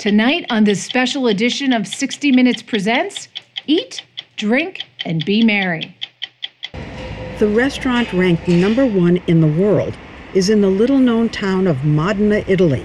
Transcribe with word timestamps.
Tonight, 0.00 0.46
on 0.48 0.64
this 0.64 0.82
special 0.82 1.26
edition 1.26 1.74
of 1.74 1.86
60 1.86 2.32
Minutes 2.32 2.62
Presents 2.62 3.28
Eat, 3.66 4.02
Drink, 4.38 4.80
and 5.04 5.22
Be 5.26 5.44
Merry. 5.44 5.94
The 7.38 7.46
restaurant 7.46 8.10
ranked 8.14 8.48
number 8.48 8.86
one 8.86 9.18
in 9.26 9.42
the 9.42 9.62
world 9.62 9.94
is 10.32 10.48
in 10.48 10.62
the 10.62 10.70
little 10.70 10.96
known 10.96 11.28
town 11.28 11.66
of 11.66 11.84
Modena, 11.84 12.42
Italy, 12.48 12.82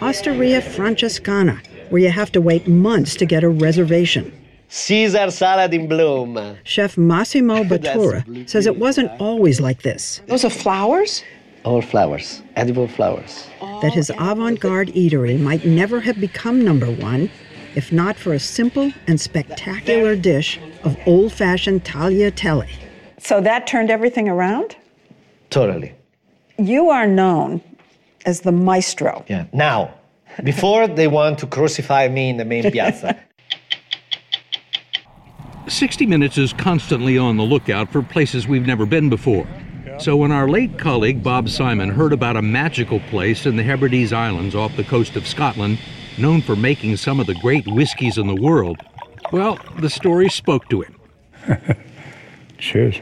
Osteria 0.00 0.62
Francescana, 0.62 1.60
where 1.90 2.00
you 2.00 2.08
have 2.08 2.32
to 2.32 2.40
wait 2.40 2.66
months 2.66 3.14
to 3.16 3.26
get 3.26 3.44
a 3.44 3.48
reservation. 3.50 4.32
Caesar 4.68 5.30
salad 5.30 5.74
in 5.74 5.86
bloom. 5.86 6.56
Chef 6.64 6.96
Massimo 6.96 7.64
Bottura 7.64 8.48
says 8.48 8.66
it 8.66 8.78
wasn't 8.78 9.10
always 9.20 9.60
like 9.60 9.82
this. 9.82 10.22
Those 10.28 10.46
are 10.46 10.50
flowers? 10.50 11.22
All 11.64 11.82
flowers, 11.82 12.40
edible 12.56 12.88
flowers. 12.88 13.48
That 13.84 13.92
his 13.92 14.10
oh, 14.10 14.32
avant 14.32 14.60
garde 14.60 14.88
eatery 14.94 15.38
might 15.38 15.66
never 15.66 16.00
have 16.00 16.18
become 16.18 16.64
number 16.64 16.90
one 16.90 17.28
if 17.74 17.92
not 17.92 18.16
for 18.16 18.32
a 18.32 18.38
simple 18.38 18.90
and 19.06 19.20
spectacular 19.20 20.16
dish 20.16 20.58
of 20.84 20.96
old 21.06 21.34
fashioned 21.34 21.84
tagliatelle. 21.84 22.66
So 23.18 23.42
that 23.42 23.66
turned 23.66 23.90
everything 23.90 24.26
around? 24.26 24.74
Totally. 25.50 25.94
You 26.58 26.88
are 26.88 27.06
known 27.06 27.60
as 28.24 28.40
the 28.40 28.52
maestro. 28.52 29.22
Yeah. 29.28 29.44
Now, 29.52 29.92
before 30.42 30.86
they 30.86 31.06
want 31.06 31.38
to 31.40 31.46
crucify 31.46 32.08
me 32.08 32.30
in 32.30 32.38
the 32.38 32.46
main 32.46 32.70
piazza. 32.70 33.20
60 35.68 36.06
Minutes 36.06 36.38
is 36.38 36.54
constantly 36.54 37.18
on 37.18 37.36
the 37.36 37.42
lookout 37.42 37.92
for 37.92 38.02
places 38.02 38.48
we've 38.48 38.66
never 38.66 38.86
been 38.86 39.10
before. 39.10 39.46
So 39.98 40.16
when 40.16 40.32
our 40.32 40.48
late 40.48 40.76
colleague 40.76 41.22
Bob 41.22 41.48
Simon 41.48 41.88
heard 41.88 42.12
about 42.12 42.36
a 42.36 42.42
magical 42.42 43.00
place 43.00 43.46
in 43.46 43.56
the 43.56 43.62
Hebrides 43.62 44.12
Islands 44.12 44.54
off 44.54 44.76
the 44.76 44.84
coast 44.84 45.16
of 45.16 45.26
Scotland, 45.26 45.78
known 46.18 46.42
for 46.42 46.56
making 46.56 46.96
some 46.96 47.20
of 47.20 47.26
the 47.26 47.34
great 47.36 47.66
whiskies 47.66 48.18
in 48.18 48.26
the 48.26 48.34
world, 48.34 48.76
well, 49.32 49.58
the 49.78 49.88
story 49.88 50.28
spoke 50.28 50.68
to 50.68 50.82
him. 50.82 50.96
Cheers. 52.58 53.00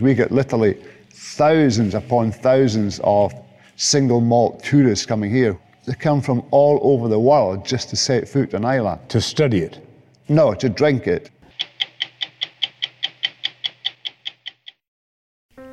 We 0.00 0.14
get 0.14 0.32
literally 0.32 0.82
thousands 1.10 1.94
upon 1.94 2.32
thousands 2.32 3.00
of 3.04 3.32
single 3.76 4.20
malt 4.20 4.62
tourists 4.64 5.06
coming 5.06 5.30
here. 5.30 5.58
They 5.84 5.94
come 5.94 6.22
from 6.22 6.42
all 6.50 6.80
over 6.82 7.08
the 7.08 7.20
world 7.20 7.66
just 7.66 7.90
to 7.90 7.96
set 7.96 8.28
foot 8.28 8.54
on 8.54 8.64
Islay. 8.64 8.98
To 9.08 9.20
study 9.20 9.58
it? 9.60 9.86
No, 10.28 10.54
to 10.54 10.68
drink 10.70 11.06
it. 11.06 11.30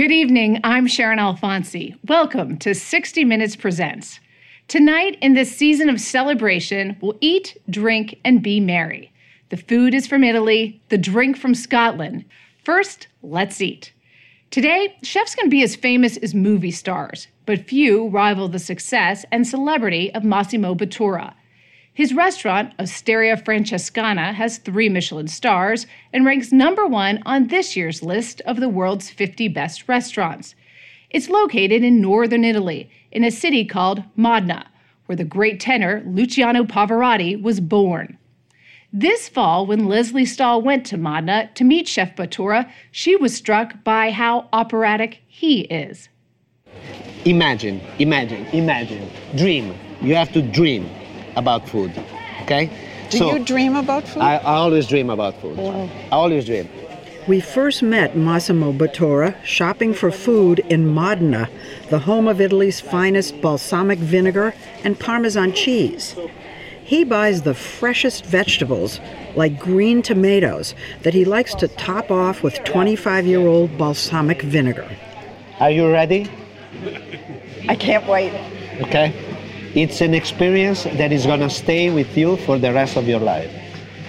Good 0.00 0.12
evening. 0.12 0.60
I'm 0.64 0.86
Sharyn 0.86 1.18
Alfonsi. 1.18 1.94
Welcome 2.08 2.56
to 2.60 2.74
60 2.74 3.22
Minutes 3.22 3.54
Presents. 3.54 4.18
Tonight, 4.66 5.18
in 5.20 5.34
this 5.34 5.54
season 5.54 5.90
of 5.90 6.00
celebration, 6.00 6.96
we'll 7.02 7.18
eat, 7.20 7.60
drink, 7.68 8.18
and 8.24 8.42
be 8.42 8.60
merry. 8.60 9.12
The 9.50 9.58
food 9.58 9.92
is 9.92 10.06
from 10.06 10.24
Italy, 10.24 10.80
the 10.88 10.96
drink 10.96 11.36
from 11.36 11.54
Scotland. 11.54 12.24
First, 12.64 13.08
let's 13.22 13.60
eat. 13.60 13.92
Today, 14.50 14.96
chefs 15.02 15.34
can 15.34 15.50
be 15.50 15.62
as 15.62 15.76
famous 15.76 16.16
as 16.16 16.34
movie 16.34 16.70
stars, 16.70 17.26
but 17.44 17.68
few 17.68 18.08
rival 18.08 18.48
the 18.48 18.58
success 18.58 19.26
and 19.30 19.46
celebrity 19.46 20.14
of 20.14 20.24
Massimo 20.24 20.74
Bottura. 20.74 21.34
His 21.92 22.14
restaurant, 22.14 22.72
Osteria 22.78 23.36
Francescana, 23.36 24.32
has 24.34 24.58
three 24.58 24.88
Michelin 24.88 25.26
stars 25.26 25.86
and 26.12 26.24
ranks 26.24 26.52
number 26.52 26.86
one 26.86 27.20
on 27.26 27.48
this 27.48 27.76
year's 27.76 28.02
list 28.02 28.40
of 28.42 28.60
the 28.60 28.68
world's 28.68 29.10
50 29.10 29.48
best 29.48 29.88
restaurants. 29.88 30.54
It's 31.10 31.28
located 31.28 31.82
in 31.82 32.00
northern 32.00 32.44
Italy, 32.44 32.88
in 33.10 33.24
a 33.24 33.30
city 33.30 33.64
called 33.64 34.04
Modena, 34.14 34.66
where 35.06 35.16
the 35.16 35.24
great 35.24 35.58
tenor 35.58 36.02
Luciano 36.06 36.62
Pavarotti 36.62 37.40
was 37.40 37.58
born. 37.58 38.16
This 38.92 39.28
fall, 39.28 39.66
when 39.66 39.86
Lesley 39.86 40.24
Stahl 40.24 40.62
went 40.62 40.86
to 40.86 40.96
Modena 40.96 41.50
to 41.54 41.64
meet 41.64 41.88
Chef 41.88 42.14
Bottura, 42.14 42.70
she 42.92 43.16
was 43.16 43.36
struck 43.36 43.82
by 43.82 44.12
how 44.12 44.48
operatic 44.52 45.22
he 45.26 45.62
is. 45.62 46.08
Imagine, 47.24 47.80
imagine, 47.98 48.46
imagine. 48.46 49.10
Dream. 49.36 49.74
You 50.00 50.14
have 50.14 50.32
to 50.32 50.42
dream 50.42 50.88
about 51.36 51.68
food. 51.68 51.92
Okay? 52.42 52.70
Do 53.10 53.18
so, 53.18 53.32
you 53.32 53.44
dream 53.44 53.76
about 53.76 54.06
food? 54.06 54.22
I, 54.22 54.36
I 54.36 54.54
always 54.54 54.86
dream 54.86 55.10
about 55.10 55.40
food. 55.40 55.56
Wow. 55.56 55.90
I 56.12 56.14
always 56.14 56.46
dream. 56.46 56.68
We 57.28 57.40
first 57.40 57.82
met 57.82 58.16
Massimo 58.16 58.72
Bottura 58.72 59.36
shopping 59.44 59.94
for 59.94 60.10
food 60.10 60.60
in 60.70 60.88
Modena, 60.88 61.50
the 61.90 61.98
home 61.98 62.26
of 62.26 62.40
Italy's 62.40 62.80
finest 62.80 63.40
balsamic 63.40 63.98
vinegar 63.98 64.54
and 64.84 64.98
Parmesan 64.98 65.52
cheese. 65.52 66.16
He 66.82 67.04
buys 67.04 67.42
the 67.42 67.54
freshest 67.54 68.24
vegetables, 68.24 69.00
like 69.36 69.60
green 69.60 70.02
tomatoes, 70.02 70.74
that 71.02 71.14
he 71.14 71.24
likes 71.24 71.54
to 71.56 71.68
top 71.68 72.10
off 72.10 72.42
with 72.42 72.64
25 72.64 73.26
year 73.26 73.46
old 73.46 73.76
balsamic 73.76 74.42
vinegar. 74.42 74.88
Are 75.60 75.70
you 75.70 75.88
ready? 75.88 76.28
I 77.68 77.76
can't 77.76 78.08
wait. 78.08 78.32
Okay. 78.80 79.29
It's 79.74 80.00
an 80.00 80.14
experience 80.14 80.82
that 80.82 81.12
is 81.12 81.26
going 81.26 81.40
to 81.40 81.50
stay 81.50 81.90
with 81.90 82.16
you 82.18 82.36
for 82.38 82.58
the 82.58 82.72
rest 82.72 82.96
of 82.96 83.06
your 83.06 83.20
life. 83.20 83.52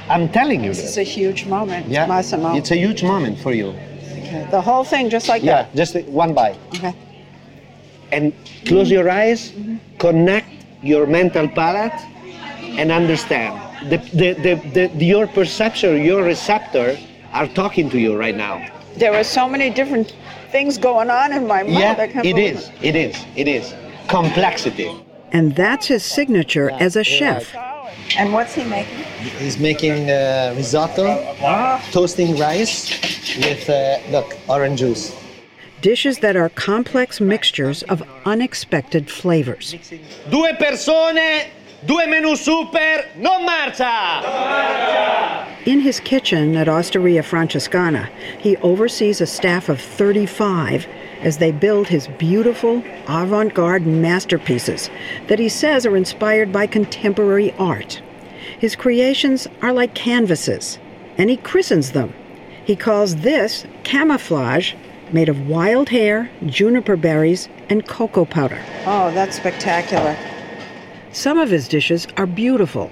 I'm 0.10 0.28
telling 0.28 0.64
you 0.64 0.70
this. 0.70 0.84
Is 0.84 0.98
a 0.98 1.04
huge 1.04 1.46
moment, 1.46 1.88
yeah, 1.88 2.08
Massimo. 2.08 2.56
It's 2.56 2.72
a 2.72 2.76
huge 2.76 3.04
moment 3.04 3.38
for 3.38 3.54
you. 3.54 3.68
Okay. 3.68 4.48
The 4.50 4.60
whole 4.60 4.84
thing, 4.84 5.10
just 5.10 5.30
like 5.30 5.44
yeah, 5.44 5.64
that? 5.64 5.70
Yeah, 5.70 5.86
just 5.86 6.10
one 6.10 6.34
bite. 6.34 6.58
Okay. 6.76 6.96
And 8.12 8.34
close 8.66 8.90
your 8.90 9.08
eyes, 9.08 9.52
mm-hmm. 9.52 9.78
connect 10.00 10.48
your 10.82 11.06
mental 11.06 11.48
palate, 11.48 11.94
and 12.80 12.92
understand. 12.92 13.54
The, 13.92 13.98
the, 13.98 14.34
the, 14.74 14.88
the, 14.88 15.06
your 15.06 15.28
perception, 15.28 16.04
your 16.04 16.24
receptor 16.24 16.98
are 17.34 17.48
talking 17.48 17.88
to 17.92 18.00
you 18.00 18.18
right 18.18 18.36
now. 18.36 18.68
There 18.96 19.14
are 19.14 19.24
so 19.24 19.48
many 19.48 19.70
different 19.70 20.16
things 20.50 20.80
going 20.80 21.12
on 21.12 21.32
in 21.34 21.46
my 21.46 21.62
mind. 21.62 21.76
Yeah, 21.76 22.22
it 22.24 22.38
is, 22.40 22.72
it 22.82 22.96
is, 22.96 23.24
it 23.36 23.48
is. 23.48 23.76
Complexity 24.08 24.92
and 25.31 25.56
that's 25.56 25.88
his 25.88 26.03
signature 26.03 26.72
as 26.72 26.96
a 26.96 27.03
chef. 27.03 27.56
And 28.18 28.34
what's 28.34 28.53
he 28.53 28.64
making? 28.64 29.03
He's 29.40 29.58
making 29.58 30.10
uh, 30.10 30.54
risotto, 30.56 31.36
toasting 31.92 32.38
rice 32.38 32.89
with, 33.38 33.69
uh, 33.69 34.00
look, 34.10 34.38
orange 34.50 34.80
juice. 34.80 35.16
Dishes 35.81 36.19
that 36.19 36.36
are 36.36 36.50
complex 36.50 37.19
mixtures 37.19 37.83
of 37.83 38.04
unexpected 38.25 39.10
flavors. 39.10 39.75
Due 40.30 40.54
persone, 40.60 41.50
due 41.86 42.06
menù 42.07 42.36
super, 42.38 43.06
non 43.18 43.45
marcia! 43.45 45.31
In 45.63 45.81
his 45.81 46.00
kitchen 46.00 46.58
at 46.58 46.68
Osteria 46.68 47.22
Francescana, 47.22 48.10
he 48.40 48.58
oversees 48.58 49.22
a 49.22 49.28
staff 49.28 49.69
of 49.69 49.80
35 49.80 50.88
as 51.22 51.38
they 51.38 51.52
build 51.52 51.88
his 51.88 52.08
beautiful 52.08 52.84
avant 53.08 53.54
garde 53.54 53.86
masterpieces 53.86 54.90
that 55.28 55.38
he 55.38 55.48
says 55.48 55.86
are 55.86 55.96
inspired 55.96 56.52
by 56.52 56.66
contemporary 56.66 57.52
art. 57.60 58.02
His 58.58 58.75
creations 58.75 59.48
are 59.62 59.72
like 59.72 59.94
canvases, 59.94 60.80
and 61.19 61.30
he 61.30 61.38
christens 61.38 61.92
them. 61.92 62.12
He 62.66 62.75
calls 62.75 63.18
this 63.18 63.68
camouflage 63.84 64.74
made 65.14 65.30
of 65.30 65.48
wild 65.48 65.90
hare, 65.90 66.31
juniper 66.48 66.96
berries, 66.96 67.50
and 67.69 67.88
cocoa 67.88 68.25
powder. 68.25 68.60
Oh, 68.88 69.12
that's 69.14 69.36
spectacular. 69.36 70.18
Some 71.12 71.38
of 71.38 71.52
his 71.52 71.68
dishes 71.68 72.07
are 72.18 72.25
beautiful, 72.25 72.90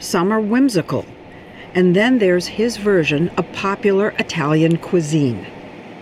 some 0.00 0.32
are 0.32 0.40
whimsical. 0.40 1.04
And 1.74 1.96
then 1.96 2.18
there's 2.18 2.46
his 2.46 2.76
version 2.76 3.30
of 3.30 3.50
popular 3.52 4.10
Italian 4.18 4.76
cuisine. 4.76 5.46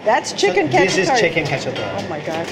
That's 0.05 0.33
chicken 0.33 0.69
cacciatore. 0.69 0.97
This 0.97 0.99
is 0.99 1.21
chicken 1.21 1.45
cacciatore. 1.45 2.03
Oh 2.03 2.09
my 2.09 2.21
God. 2.21 2.49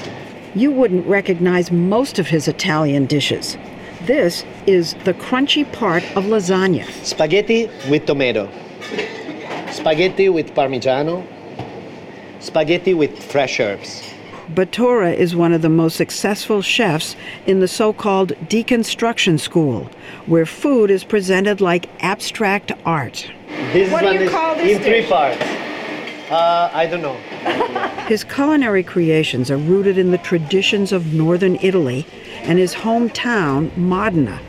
You 0.55 0.71
wouldn't 0.71 1.05
recognize 1.05 1.71
most 1.71 2.17
of 2.17 2.27
his 2.27 2.47
Italian 2.47 3.05
dishes. 3.05 3.57
This 4.03 4.45
is 4.65 4.93
the 5.03 5.13
crunchy 5.13 5.69
part 5.73 6.03
of 6.15 6.23
lasagna. 6.25 6.89
Spaghetti 7.03 7.69
with 7.89 8.05
tomato. 8.05 8.49
Spaghetti 9.71 10.29
with 10.29 10.53
parmigiano. 10.53 11.25
Spaghetti 12.39 12.93
with 12.93 13.21
fresh 13.21 13.59
herbs. 13.59 14.13
Bottura 14.53 15.15
is 15.15 15.35
one 15.35 15.53
of 15.53 15.61
the 15.61 15.69
most 15.69 15.95
successful 15.95 16.63
chefs 16.63 17.15
in 17.45 17.59
the 17.59 17.67
so 17.67 17.93
called 17.93 18.29
deconstruction 18.47 19.39
school, 19.39 19.89
where 20.25 20.45
food 20.45 20.89
is 20.89 21.03
presented 21.03 21.61
like 21.61 21.87
abstract 22.03 22.71
art. 22.83 23.29
This 23.73 23.91
What 23.91 24.01
do 24.01 24.13
you 24.13 24.21
is 24.21 24.31
call 24.31 24.55
this 24.55 24.77
in 24.77 24.83
three 24.83 25.05
parts. 25.05 25.41
Uh, 26.31 26.71
I 26.73 26.87
don't 26.87 27.01
know. 27.01 27.13
His 28.07 28.23
culinary 28.23 28.83
creations 28.83 29.51
are 29.51 29.57
rooted 29.57 29.99
in 29.99 30.09
the 30.09 30.17
traditions 30.17 30.91
of 30.91 31.13
northern 31.13 31.57
Italy 31.61 32.07
and 32.41 32.57
his 32.57 32.73
hometown, 32.73 33.75
Modena, 33.77 34.39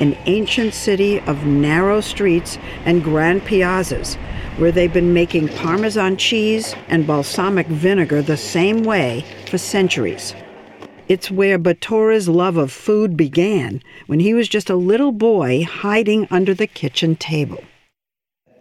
an 0.00 0.16
ancient 0.24 0.72
city 0.72 1.20
of 1.20 1.44
narrow 1.44 2.00
streets 2.00 2.56
and 2.86 3.04
grand 3.04 3.42
piazzas, 3.42 4.16
where 4.58 4.72
they've 4.72 4.92
been 4.92 5.14
making 5.14 5.48
Parmesan 5.48 6.16
cheese 6.16 6.74
and 6.88 7.06
balsamic 7.06 7.66
vinegar 7.66 8.22
the 8.22 8.36
same 8.36 8.82
way 8.82 9.24
for 9.46 9.58
centuries. 9.58 10.34
It's 11.08 11.30
where 11.30 11.58
Bottura's 11.58 12.28
love 12.28 12.56
of 12.56 12.70
food 12.70 13.16
began 13.16 13.82
when 14.06 14.20
he 14.20 14.34
was 14.34 14.48
just 14.48 14.70
a 14.70 14.76
little 14.76 15.12
boy 15.12 15.64
hiding 15.64 16.28
under 16.30 16.54
the 16.54 16.66
kitchen 16.66 17.16
table. 17.16 17.62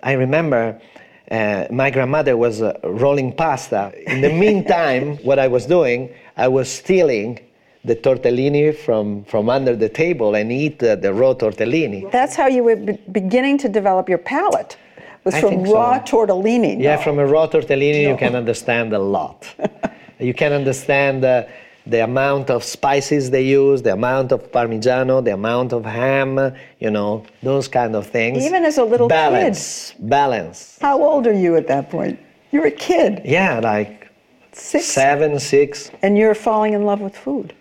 I 0.04 0.14
remember 0.14 0.82
uh, 1.30 1.68
my 1.72 1.90
grandmother 1.92 2.36
was 2.36 2.62
uh, 2.62 2.78
rolling 2.84 3.34
pasta. 3.34 3.94
In 4.12 4.22
the 4.22 4.34
meantime, 4.34 5.18
what 5.24 5.40
I 5.40 5.48
was 5.48 5.66
doing, 5.66 6.14
I 6.36 6.48
was 6.48 6.70
stealing 6.70 7.40
the 7.84 7.96
tortellini 7.96 8.76
from, 8.76 9.24
from 9.26 9.50
under 9.50 9.76
the 9.76 9.90
table 9.90 10.36
and 10.36 10.52
eat 10.52 10.82
uh, 10.84 10.96
the 10.96 11.14
raw 11.14 11.34
tortellini. 11.34 12.12
That's 12.12 12.36
how 12.36 12.48
you 12.48 12.64
were 12.64 12.76
be- 12.76 13.00
beginning 13.12 13.58
to 13.60 13.70
develop 13.70 14.10
your 14.10 14.18
palate. 14.18 14.78
Was 15.24 15.36
I 15.36 15.42
from 15.42 15.50
think 15.52 15.68
so. 15.68 15.74
raw 15.76 16.00
tortellini. 16.00 16.82
Yeah, 16.82 16.98
from 16.98 17.20
a 17.20 17.26
raw 17.26 17.48
tortellini, 17.48 18.02
you 18.10 18.18
can 18.18 18.36
understand 18.36 18.92
a 18.94 19.00
lot. 19.00 19.48
you 20.20 20.34
can 20.34 20.52
understand 20.52 21.24
uh, 21.24 21.44
the 21.86 22.04
amount 22.04 22.50
of 22.50 22.64
spices 22.64 23.30
they 23.30 23.44
use, 23.44 23.82
the 23.84 23.94
amount 23.94 24.32
of 24.32 24.52
parmigiano, 24.52 25.24
the 25.24 25.34
amount 25.34 25.74
of 25.74 25.86
ham, 25.86 26.54
you 26.80 26.90
know, 26.90 27.24
those 27.44 27.68
kind 27.68 27.96
of 27.96 28.08
things. 28.08 28.44
Even 28.44 28.64
as 28.66 28.78
a 28.78 28.84
little 28.84 29.08
kid. 29.08 29.14
balance, 29.16 29.94
balance. 30.00 30.78
How 30.82 31.02
old 31.04 31.28
are 31.28 31.34
you 31.34 31.56
at 31.56 31.68
that 31.68 31.90
point? 31.90 32.20
You're 32.52 32.68
a 32.68 32.72
kid. 32.72 33.22
Yeah, 33.24 33.60
like 33.60 34.10
Six. 34.54 34.86
seven, 34.86 35.40
six. 35.40 35.92
And 36.02 36.18
you're 36.18 36.36
falling 36.36 36.74
in 36.74 36.84
love 36.86 37.00
with 37.02 37.16
food. 37.16 37.54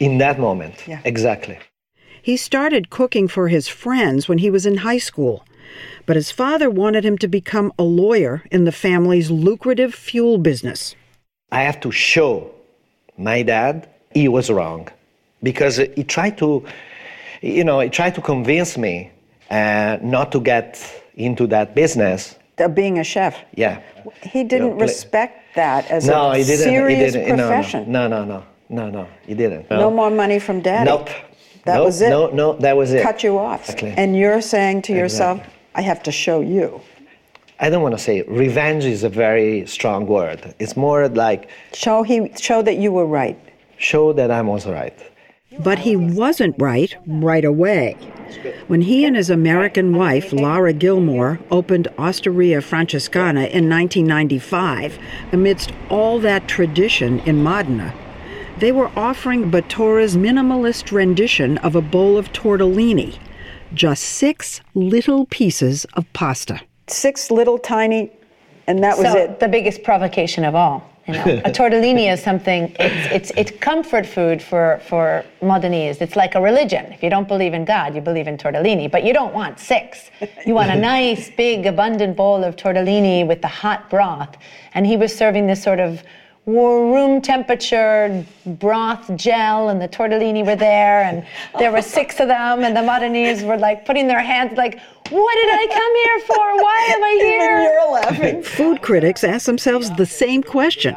In 0.00 0.18
that 0.18 0.38
moment, 0.38 0.74
Yeah. 0.86 1.00
exactly. 1.04 1.58
He 2.22 2.36
started 2.36 2.90
cooking 2.90 3.28
for 3.28 3.48
his 3.48 3.68
friends 3.68 4.28
when 4.28 4.38
he 4.38 4.50
was 4.50 4.66
in 4.66 4.78
high 4.78 4.98
school, 4.98 5.44
but 6.10 6.16
his 6.16 6.32
father 6.32 6.68
wanted 6.68 7.04
him 7.04 7.16
to 7.18 7.28
become 7.28 7.72
a 7.78 7.84
lawyer 7.84 8.42
in 8.50 8.64
the 8.64 8.72
family's 8.72 9.30
lucrative 9.30 9.94
fuel 9.94 10.38
business. 10.38 10.96
I 11.52 11.62
have 11.62 11.78
to 11.82 11.92
show 11.92 12.50
my 13.16 13.44
dad 13.44 13.88
he 14.12 14.26
was 14.26 14.50
wrong 14.50 14.88
because 15.40 15.76
he 15.76 16.02
tried 16.02 16.36
to, 16.38 16.66
you 17.42 17.62
know, 17.62 17.78
he 17.78 17.88
tried 17.90 18.16
to 18.16 18.20
convince 18.20 18.76
me 18.76 19.12
uh, 19.52 19.98
not 20.02 20.32
to 20.32 20.40
get 20.40 20.68
into 21.14 21.46
that 21.46 21.76
business. 21.76 22.34
Of 22.58 22.74
being 22.74 22.98
a 22.98 23.04
chef. 23.04 23.38
Yeah. 23.54 23.80
He 24.24 24.42
didn't 24.42 24.78
pla- 24.78 24.86
respect 24.86 25.54
that 25.54 25.88
as 25.92 26.08
No, 26.08 26.32
a 26.32 26.38
he 26.38 26.42
didn't. 26.42 26.64
serious 26.64 27.14
he 27.14 27.20
didn't. 27.20 27.36
no, 27.36 27.44
no, 27.44 27.48
profession. 27.54 27.92
No, 27.92 28.08
no, 28.08 28.24
no, 28.24 28.42
no, 28.68 28.90
no, 28.90 29.06
he 29.28 29.34
didn't. 29.34 29.70
No 29.70 29.92
more 29.92 30.10
money 30.10 30.40
from 30.40 30.60
daddy. 30.60 30.90
Nope. 30.90 31.08
That 31.66 31.76
Nope, 31.76 31.84
was 31.86 32.00
it. 32.02 32.10
No, 32.10 32.30
no, 32.30 32.54
that 32.54 32.76
was 32.76 32.92
it. 32.92 33.04
Cut 33.04 33.22
you 33.22 33.38
off. 33.38 33.60
Exactly. 33.60 33.94
And 33.96 34.16
you're 34.18 34.40
saying 34.40 34.82
to 34.88 34.92
yourself, 34.92 35.38
Exactly. 35.38 35.56
I 35.74 35.82
have 35.82 36.02
to 36.04 36.12
show 36.12 36.40
you. 36.40 36.80
I 37.60 37.68
don't 37.70 37.82
want 37.82 37.96
to 37.96 38.02
say 38.02 38.22
revenge 38.22 38.84
is 38.84 39.04
a 39.04 39.08
very 39.08 39.66
strong 39.66 40.06
word. 40.06 40.54
It's 40.58 40.76
more 40.76 41.08
like 41.08 41.50
Show 41.74 42.02
he 42.02 42.32
show 42.36 42.62
that 42.62 42.78
you 42.78 42.90
were 42.90 43.06
right. 43.06 43.38
show 43.76 44.12
that 44.14 44.30
I 44.30 44.40
was 44.40 44.66
right. 44.66 44.98
But 45.58 45.80
he 45.80 45.94
wasn't 45.96 46.54
right 46.58 46.94
right 47.06 47.44
away. 47.44 47.96
When 48.68 48.82
he 48.82 49.04
and 49.04 49.16
his 49.16 49.28
American 49.28 49.94
wife, 49.94 50.32
Laura 50.32 50.72
Gilmore, 50.72 51.40
opened 51.50 51.88
Osteria 51.98 52.60
Francescana 52.60 53.50
in 53.50 53.68
1995, 53.68 54.98
amidst 55.32 55.72
all 55.90 56.18
that 56.20 56.46
tradition 56.46 57.18
in 57.20 57.42
Modena, 57.42 57.92
they 58.58 58.72
were 58.72 58.90
offering 58.96 59.50
Bottura's 59.50 60.16
minimalist 60.16 60.92
rendition 60.92 61.58
of 61.58 61.74
a 61.74 61.82
bowl 61.82 62.16
of 62.16 62.32
tortellini, 62.32 63.18
just 63.74 64.02
six 64.02 64.60
little 64.74 65.26
pieces 65.26 65.84
of 65.94 66.10
pasta. 66.12 66.60
Six 66.86 67.30
little 67.30 67.58
tiny, 67.58 68.10
and 68.66 68.82
that 68.82 68.98
was 68.98 69.06
so 69.06 69.18
it. 69.18 69.40
the 69.40 69.48
biggest 69.48 69.82
provocation 69.82 70.44
of 70.44 70.54
all. 70.54 70.90
You 71.06 71.14
know, 71.14 71.24
a 71.44 71.50
tortellini 71.50 72.12
is 72.12 72.22
something. 72.22 72.74
It's, 72.78 73.30
it's 73.30 73.50
it's 73.50 73.60
comfort 73.60 74.06
food 74.06 74.42
for 74.42 74.80
for 74.88 75.24
Modenese. 75.40 76.00
It's 76.00 76.16
like 76.16 76.34
a 76.34 76.40
religion. 76.40 76.86
If 76.92 77.02
you 77.02 77.10
don't 77.10 77.28
believe 77.28 77.54
in 77.54 77.64
God, 77.64 77.94
you 77.94 78.00
believe 78.00 78.26
in 78.28 78.36
tortellini, 78.36 78.90
but 78.90 79.04
you 79.04 79.12
don't 79.12 79.32
want 79.32 79.58
six. 79.58 80.10
You 80.46 80.54
want 80.54 80.70
a 80.70 80.76
nice, 80.94 81.30
big, 81.30 81.66
abundant 81.66 82.16
bowl 82.16 82.44
of 82.44 82.56
tortellini 82.56 83.26
with 83.26 83.40
the 83.40 83.48
hot 83.48 83.88
broth. 83.90 84.36
And 84.74 84.86
he 84.86 84.96
was 84.96 85.14
serving 85.14 85.46
this 85.46 85.62
sort 85.62 85.80
of 85.80 85.90
war- 85.92 86.04
room 86.50 87.20
temperature 87.20 88.24
broth 88.46 89.14
gel, 89.16 89.68
and 89.68 89.80
the 89.80 89.88
tortellini 89.88 90.44
were 90.44 90.56
there, 90.56 91.02
and 91.02 91.26
there 91.58 91.72
were 91.72 91.82
six 91.82 92.20
of 92.20 92.28
them, 92.28 92.64
and 92.64 92.76
the 92.76 92.80
Modenese 92.80 93.46
were 93.46 93.58
like 93.58 93.84
putting 93.84 94.06
their 94.08 94.20
hands 94.20 94.56
like, 94.56 94.78
"What 95.10 95.34
did 95.34 95.50
I 95.50 95.66
come 95.80 95.94
here 96.04 96.18
for? 96.26 96.62
Why 96.62 96.88
am 96.94 97.02
I 97.04 97.18
here?" 97.20 97.50
Even 97.50 97.62
you're 97.62 97.92
laughing. 97.92 98.42
Food 98.42 98.82
critics 98.82 99.24
ask 99.24 99.46
themselves 99.46 99.90
the 99.96 100.06
same 100.06 100.42
question. 100.42 100.96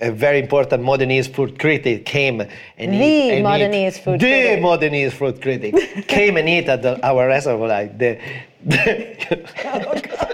A 0.00 0.10
very 0.10 0.38
important 0.40 0.82
modernist 0.82 1.32
food 1.32 1.58
critic 1.58 2.04
came 2.04 2.40
and 2.40 2.92
The 2.92 2.96
eat, 2.96 3.30
and 3.32 3.46
Modenese 3.46 3.96
eat, 3.98 4.02
food 4.04 4.20
the 4.20 4.26
critic. 4.26 4.60
Modenese 4.62 5.12
food 5.12 5.40
critic 5.42 6.06
came 6.08 6.36
and 6.36 6.48
eat 6.48 6.68
at 6.68 6.82
the, 6.82 7.04
our 7.06 7.26
restaurant 7.26 7.60
like 7.60 7.98
the, 7.98 8.18
the, 8.64 9.42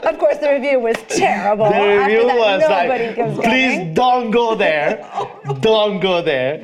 Of 0.08 0.18
course, 0.18 0.38
the 0.38 0.50
review 0.52 0.80
was 0.80 0.96
terrible. 1.08 1.68
the 1.68 1.74
After 1.76 2.06
review 2.06 2.26
that, 2.28 2.38
was 2.38 2.60
nobody 2.60 3.04
like 3.06 3.44
please 3.44 3.76
going. 3.78 3.94
don't 3.94 4.30
go 4.30 4.54
there 4.54 4.98
don't 5.60 6.00
go 6.00 6.22
there 6.22 6.62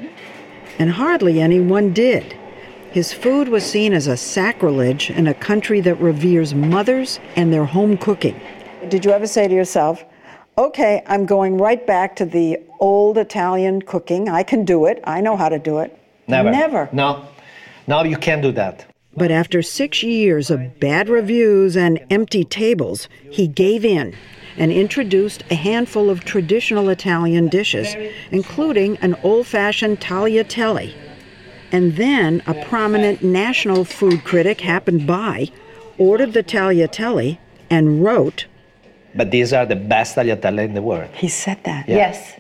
And 0.78 0.90
hardly 0.90 1.40
anyone 1.40 1.92
did. 1.92 2.36
His 2.90 3.12
food 3.12 3.48
was 3.48 3.64
seen 3.64 3.92
as 3.92 4.06
a 4.06 4.16
sacrilege 4.16 5.10
in 5.10 5.26
a 5.26 5.34
country 5.34 5.80
that 5.80 5.96
reveres 5.96 6.54
mothers 6.54 7.18
and 7.36 7.52
their 7.52 7.64
home 7.64 7.96
cooking. 7.96 8.40
Did 8.88 9.04
you 9.04 9.10
ever 9.10 9.26
say 9.26 9.48
to 9.48 9.54
yourself, 9.54 10.04
okay, 10.56 11.02
I'm 11.06 11.26
going 11.26 11.58
right 11.58 11.84
back 11.86 12.16
to 12.16 12.24
the 12.24 12.58
old 12.80 13.18
Italian 13.18 13.82
cooking. 13.82 14.28
I 14.28 14.42
can 14.42 14.64
do 14.64 14.86
it. 14.86 15.02
I 15.04 15.20
know 15.20 15.36
how 15.36 15.48
to 15.48 15.58
do 15.58 15.78
it. 15.78 15.98
never 16.28 16.50
Never. 16.50 16.88
no 16.92 17.26
no 17.86 18.02
you 18.04 18.16
can't 18.16 18.42
do 18.42 18.52
that 18.52 18.86
But 19.16 19.30
after 19.30 19.62
six 19.62 20.02
years 20.02 20.50
of 20.50 20.80
bad 20.80 21.08
reviews 21.08 21.76
and 21.76 22.00
empty 22.10 22.44
tables, 22.44 23.08
he 23.30 23.46
gave 23.46 23.84
in 23.84 24.14
and 24.56 24.72
introduced 24.72 25.44
a 25.50 25.54
handful 25.54 26.10
of 26.10 26.24
traditional 26.24 26.88
Italian 26.88 27.48
dishes, 27.48 27.94
including 28.30 28.96
an 28.98 29.14
old 29.22 29.46
fashioned 29.46 30.00
tagliatelle. 30.00 30.92
And 31.72 31.96
then 31.96 32.42
a 32.46 32.54
prominent 32.64 33.22
national 33.22 33.84
food 33.84 34.24
critic 34.24 34.60
happened 34.60 35.06
by, 35.06 35.48
ordered 35.98 36.32
the 36.32 36.42
tagliatelle, 36.42 37.38
and 37.70 38.04
wrote, 38.04 38.46
but 39.14 39.30
these 39.30 39.52
are 39.52 39.66
the 39.66 39.76
best 39.76 40.16
tagliatelle 40.16 40.64
in 40.64 40.74
the 40.74 40.82
world 40.82 41.10
He 41.14 41.28
said 41.28 41.58
that. 41.64 41.88
Yes. 41.88 42.34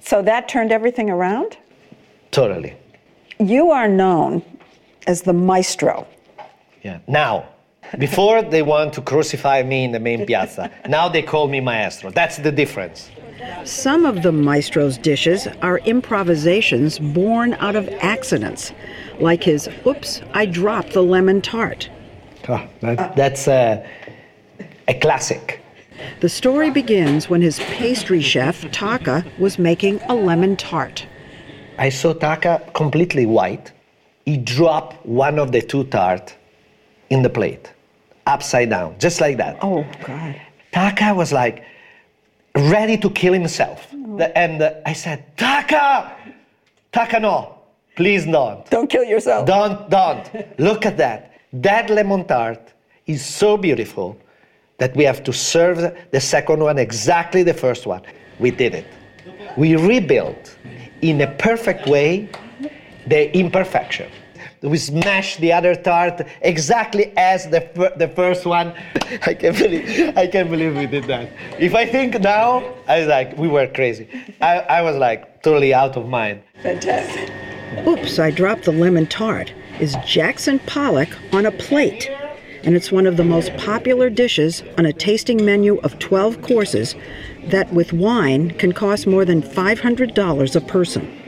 So 0.00 0.22
that 0.22 0.48
turned 0.48 0.72
everything 0.72 1.10
around? 1.10 1.56
totally 2.30 2.74
You 3.38 3.70
are 3.70 3.88
known 3.88 4.42
as 5.06 5.22
the 5.22 5.32
maestro. 5.32 6.06
yeah 6.82 6.98
now 7.06 7.44
before 7.98 8.40
they 8.42 8.62
want 8.62 8.92
to 8.94 9.00
crucify 9.02 9.62
me 9.62 9.84
in 9.84 9.92
the 9.92 10.00
main 10.00 10.24
piazza 10.28 10.70
now 10.88 11.08
they 11.08 11.22
call 11.22 11.46
me 11.48 11.60
maestro 11.60 12.10
that's 12.10 12.36
the 12.38 12.52
difference 12.62 13.10
Some 13.64 14.06
of 14.06 14.22
the 14.22 14.32
maestro's 14.32 14.96
dishes 14.98 15.46
are 15.68 15.78
improvisations 15.94 16.98
born 17.20 17.54
out 17.66 17.76
of 17.76 17.84
accidents, 18.14 18.72
like 19.28 19.42
his 19.44 19.68
Oops, 19.86 20.10
I 20.32 20.46
dropped 20.46 20.92
the 20.92 21.02
lemon 21.14 21.40
tart. 21.42 21.90
Ah, 22.48 22.62
that- 22.80 23.16
that's 23.16 23.44
a 23.48 24.94
classic 25.00 25.61
The 26.20 26.28
story 26.28 26.70
begins 26.70 27.28
when 27.30 27.42
his 27.42 27.58
pastry 27.60 28.20
chef, 28.22 28.70
Taka, 28.72 29.24
was 29.38 29.58
making 29.58 30.00
a 30.08 30.14
lemon 30.14 30.56
tart. 30.56 31.06
I 31.78 31.88
saw 31.88 32.12
Taka 32.12 32.62
completely 32.74 33.26
white. 33.26 33.72
He 34.24 34.36
dropped 34.36 35.04
one 35.06 35.38
of 35.38 35.50
the 35.52 35.60
two 35.62 35.84
tarts 35.84 36.34
in 37.10 37.22
the 37.22 37.30
plate. 37.30 37.72
upside 38.26 38.70
down, 38.70 38.94
just 39.00 39.20
like 39.20 39.36
that. 39.36 39.56
Oh, 39.62 39.84
God. 40.06 40.40
Taka 40.70 41.12
was 41.12 41.32
like 41.32 41.64
ready 42.54 42.96
to 42.98 43.10
kill 43.10 43.32
himself. 43.32 43.90
The- 44.16 44.30
And 44.38 44.62
uh, 44.62 44.74
I 44.86 44.92
said, 44.92 45.18
Taka, 45.36 46.12
Taka, 46.92 47.18
no, 47.18 47.58
please 47.96 48.24
don't. 48.26 48.64
Don't 48.70 48.88
kill 48.88 49.02
yourself. 49.04 49.44
Don't, 49.46 49.90
don't. 49.90 50.24
Look 50.60 50.86
at 50.86 50.96
that. 50.98 51.32
That 51.52 51.90
lemon 51.90 52.24
tart 52.24 52.60
is 53.06 53.24
so 53.24 53.56
beautiful 53.56 54.16
that 54.82 54.96
we 54.96 55.04
have 55.04 55.22
to 55.22 55.32
serve 55.32 55.78
the 56.10 56.20
second 56.20 56.58
one 56.58 56.76
exactly 56.76 57.44
the 57.44 57.54
first 57.54 57.86
one. 57.86 58.02
We 58.40 58.50
did 58.50 58.74
it. 58.74 58.86
We 59.56 59.76
rebuilt 59.76 60.56
in 61.02 61.20
a 61.20 61.30
perfect 61.48 61.86
way 61.86 62.28
the 63.06 63.22
imperfection. 63.42 64.10
We 64.60 64.78
smashed 64.78 65.38
the 65.38 65.52
other 65.52 65.76
tart 65.76 66.22
exactly 66.40 67.12
as 67.16 67.48
the, 67.48 67.60
the 67.96 68.08
first 68.08 68.44
one. 68.44 68.74
I 69.30 69.34
can't 69.34 69.56
believe 69.56 70.18
I 70.22 70.26
can't 70.26 70.50
believe 70.50 70.74
we 70.76 70.86
did 70.86 71.04
that. 71.04 71.30
If 71.60 71.76
I 71.76 71.86
think 71.86 72.18
now, 72.20 72.48
I 72.88 72.98
was 73.00 73.08
like, 73.08 73.38
we 73.38 73.46
were 73.46 73.68
crazy. 73.68 74.08
I, 74.40 74.54
I 74.78 74.82
was 74.82 74.96
like 74.96 75.44
totally 75.44 75.72
out 75.72 75.96
of 75.96 76.08
mind. 76.08 76.42
Fantastic. 76.60 77.30
Oops, 77.86 78.18
I 78.18 78.32
dropped 78.32 78.64
the 78.64 78.72
lemon 78.72 79.06
tart. 79.06 79.52
Is 79.78 79.96
Jackson 80.04 80.58
Pollock 80.60 81.10
on 81.32 81.46
a 81.46 81.52
plate? 81.52 82.10
And 82.64 82.76
it's 82.76 82.92
one 82.92 83.06
of 83.06 83.16
the 83.16 83.24
most 83.24 83.56
popular 83.56 84.08
dishes 84.08 84.62
on 84.78 84.86
a 84.86 84.92
tasting 84.92 85.44
menu 85.44 85.78
of 85.78 85.98
12 85.98 86.42
courses 86.42 86.94
that, 87.46 87.72
with 87.72 87.92
wine, 87.92 88.50
can 88.52 88.72
cost 88.72 89.06
more 89.06 89.24
than 89.24 89.42
$500 89.42 90.56
a 90.56 90.60
person. 90.60 91.22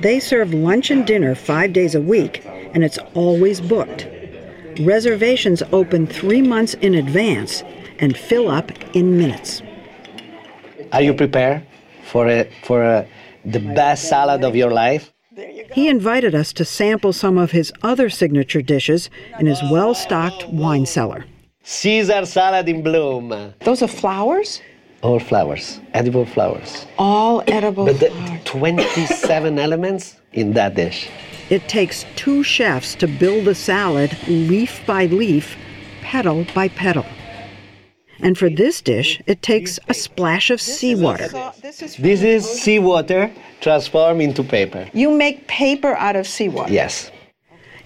They 0.00 0.20
serve 0.20 0.54
lunch 0.54 0.90
and 0.90 1.06
dinner 1.06 1.34
five 1.34 1.72
days 1.72 1.94
a 1.94 2.00
week, 2.00 2.44
and 2.74 2.84
it's 2.84 2.98
always 3.14 3.60
booked. 3.60 4.06
Reservations 4.80 5.62
open 5.72 6.06
three 6.06 6.42
months 6.42 6.74
in 6.74 6.94
advance 6.94 7.62
and 7.98 8.16
fill 8.16 8.48
up 8.48 8.70
in 8.94 9.16
minutes. 9.16 9.62
Are 10.92 11.02
you 11.02 11.14
prepared 11.14 11.66
for 12.04 12.28
a, 12.28 12.48
for 12.62 12.84
a, 12.84 13.08
the 13.44 13.60
best 13.60 14.08
salad 14.08 14.44
of 14.44 14.54
your 14.54 14.70
life? 14.70 15.12
He 15.76 15.90
invited 15.90 16.34
us 16.34 16.54
to 16.54 16.64
sample 16.64 17.12
some 17.12 17.36
of 17.36 17.50
his 17.50 17.70
other 17.82 18.08
signature 18.08 18.62
dishes 18.62 19.10
in 19.38 19.44
his 19.44 19.60
well 19.70 19.94
stocked 19.94 20.48
wine 20.48 20.86
cellar. 20.86 21.26
Caesar 21.64 22.24
salad 22.24 22.66
in 22.66 22.82
bloom. 22.82 23.52
Those 23.60 23.82
are 23.82 23.86
flowers? 23.86 24.62
All 25.02 25.18
flowers, 25.18 25.78
edible 25.92 26.24
flowers. 26.24 26.86
All 26.96 27.44
edible 27.46 27.84
But 27.84 28.00
the 28.00 28.08
flowers. 28.08 28.40
27 28.46 29.58
elements 29.58 30.18
in 30.32 30.54
that 30.54 30.76
dish. 30.76 31.10
It 31.50 31.68
takes 31.68 32.06
two 32.16 32.42
chefs 32.42 32.94
to 32.94 33.06
build 33.06 33.46
a 33.46 33.54
salad 33.54 34.16
leaf 34.26 34.80
by 34.86 35.04
leaf, 35.04 35.58
petal 36.00 36.46
by 36.54 36.68
petal. 36.68 37.04
And 38.20 38.36
for 38.38 38.48
this 38.48 38.80
dish, 38.80 39.20
it 39.26 39.42
takes 39.42 39.78
a 39.88 39.94
splash 39.94 40.50
of 40.50 40.60
seawater. 40.60 41.28
This 41.62 42.22
is 42.22 42.48
seawater 42.62 43.30
transformed 43.60 44.22
into 44.22 44.42
paper. 44.42 44.88
you 44.92 45.10
make 45.10 45.46
paper 45.48 45.94
out 45.96 46.16
of 46.16 46.26
seawater. 46.26 46.72
Yes. 46.72 47.10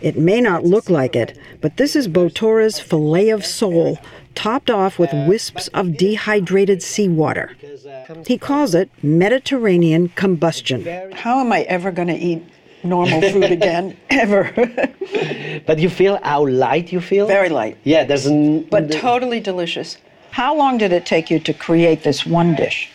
It 0.01 0.17
may 0.17 0.41
not 0.41 0.65
look 0.65 0.89
like 0.89 1.15
it, 1.15 1.37
but 1.61 1.77
this 1.77 1.95
is 1.95 2.09
Bottura's 2.09 2.81
filet 2.81 3.29
of 3.29 3.45
sole, 3.45 3.99
topped 4.35 4.71
off 4.71 4.99
with 4.99 5.11
wisps 5.29 5.69
of 5.75 5.97
dehydrated 5.99 6.83
seawater. 6.83 7.55
He 8.27 8.39
calls 8.39 8.75
it 8.75 8.89
Mediterranean 9.03 10.09
combustion. 10.11 10.87
How 11.13 11.41
am 11.41 11.53
I 11.53 11.63
ever 11.63 11.91
going 11.91 12.09
to 12.09 12.17
eat 12.17 12.43
normal 12.83 13.21
food 13.21 13.51
again? 13.53 13.95
ever. 14.11 14.51
But 15.67 15.79
you 15.79 15.91
feel 15.91 16.19
how 16.23 16.47
light 16.47 16.93
you 16.93 17.01
feel? 17.03 17.27
Very 17.27 17.51
light. 17.51 17.77
Yeah, 17.85 18.05
there's 18.05 18.27
n- 18.27 18.63
But 18.71 18.91
totally 18.91 19.41
delicious. 19.41 19.99
How 20.33 20.57
long 20.57 20.79
did 20.79 20.93
it 20.93 21.07
take 21.07 21.31
you 21.31 21.41
to 21.41 21.53
create 21.53 22.03
this 22.03 22.25
one 22.25 22.55
dish? 22.55 22.91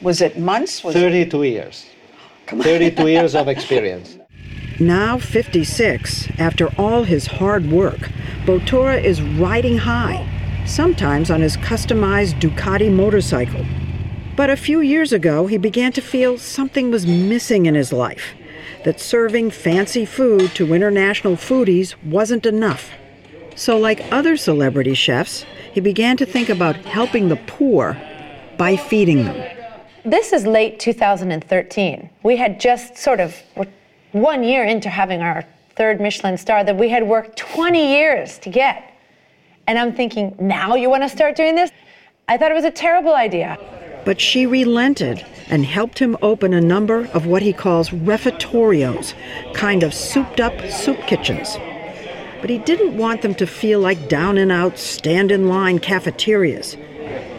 Was 0.00 0.20
it 0.20 0.38
months? 0.38 0.82
Was 0.82 0.96
it 0.96 1.00
32 1.00 1.44
years. 1.44 1.86
32 2.48 3.08
years 3.08 3.34
of 3.34 3.48
experience. 3.48 4.18
Now 4.80 5.18
56, 5.18 6.28
after 6.38 6.68
all 6.76 7.04
his 7.04 7.26
hard 7.26 7.70
work, 7.70 8.10
Bottura 8.44 9.02
is 9.02 9.22
riding 9.22 9.78
high, 9.78 10.26
sometimes 10.66 11.30
on 11.30 11.40
his 11.40 11.56
customized 11.58 12.40
Ducati 12.40 12.92
motorcycle. 12.92 13.64
But 14.34 14.50
a 14.50 14.56
few 14.56 14.80
years 14.80 15.12
ago, 15.12 15.46
he 15.46 15.58
began 15.58 15.92
to 15.92 16.00
feel 16.00 16.38
something 16.38 16.90
was 16.90 17.06
missing 17.06 17.66
in 17.66 17.76
his 17.76 17.92
life, 17.92 18.34
that 18.84 18.98
serving 18.98 19.50
fancy 19.50 20.04
food 20.04 20.54
to 20.56 20.74
international 20.74 21.36
foodies 21.36 21.94
wasn't 22.02 22.46
enough. 22.46 22.90
So, 23.54 23.78
like 23.78 24.00
other 24.10 24.36
celebrity 24.36 24.94
chefs, 24.94 25.44
he 25.72 25.80
began 25.80 26.16
to 26.16 26.26
think 26.26 26.48
about 26.48 26.76
helping 26.76 27.28
the 27.28 27.36
poor 27.46 27.96
by 28.56 28.76
feeding 28.76 29.24
them. 29.24 29.58
This 30.04 30.32
is 30.32 30.46
late 30.46 30.80
2013. 30.80 32.10
We 32.22 32.36
had 32.36 32.58
just 32.58 32.96
sort 32.96 33.20
of 33.20 33.36
one 34.12 34.42
year 34.42 34.64
into 34.64 34.88
having 34.88 35.22
our 35.22 35.44
third 35.76 36.00
Michelin 36.00 36.36
star 36.36 36.64
that 36.64 36.76
we 36.76 36.88
had 36.88 37.06
worked 37.06 37.36
20 37.36 37.92
years 37.92 38.38
to 38.38 38.50
get. 38.50 38.92
And 39.66 39.78
I'm 39.78 39.94
thinking, 39.94 40.34
now 40.38 40.74
you 40.74 40.90
want 40.90 41.02
to 41.02 41.08
start 41.08 41.36
doing 41.36 41.54
this? 41.54 41.70
I 42.28 42.36
thought 42.36 42.50
it 42.50 42.54
was 42.54 42.64
a 42.64 42.70
terrible 42.70 43.14
idea. 43.14 43.58
But 44.04 44.20
she 44.20 44.46
relented 44.46 45.24
and 45.48 45.64
helped 45.64 45.98
him 45.98 46.16
open 46.22 46.54
a 46.54 46.60
number 46.60 47.06
of 47.14 47.26
what 47.26 47.42
he 47.42 47.52
calls 47.52 47.90
refectorios, 47.90 49.14
kind 49.54 49.82
of 49.82 49.94
souped 49.94 50.40
up 50.40 50.52
soup 50.70 50.98
kitchens. 51.06 51.56
But 52.42 52.50
he 52.50 52.58
didn't 52.58 52.98
want 52.98 53.22
them 53.22 53.34
to 53.36 53.46
feel 53.46 53.80
like 53.80 54.08
down 54.08 54.36
and 54.36 54.52
out, 54.52 54.78
stand 54.78 55.32
in 55.32 55.48
line 55.48 55.78
cafeterias. 55.78 56.76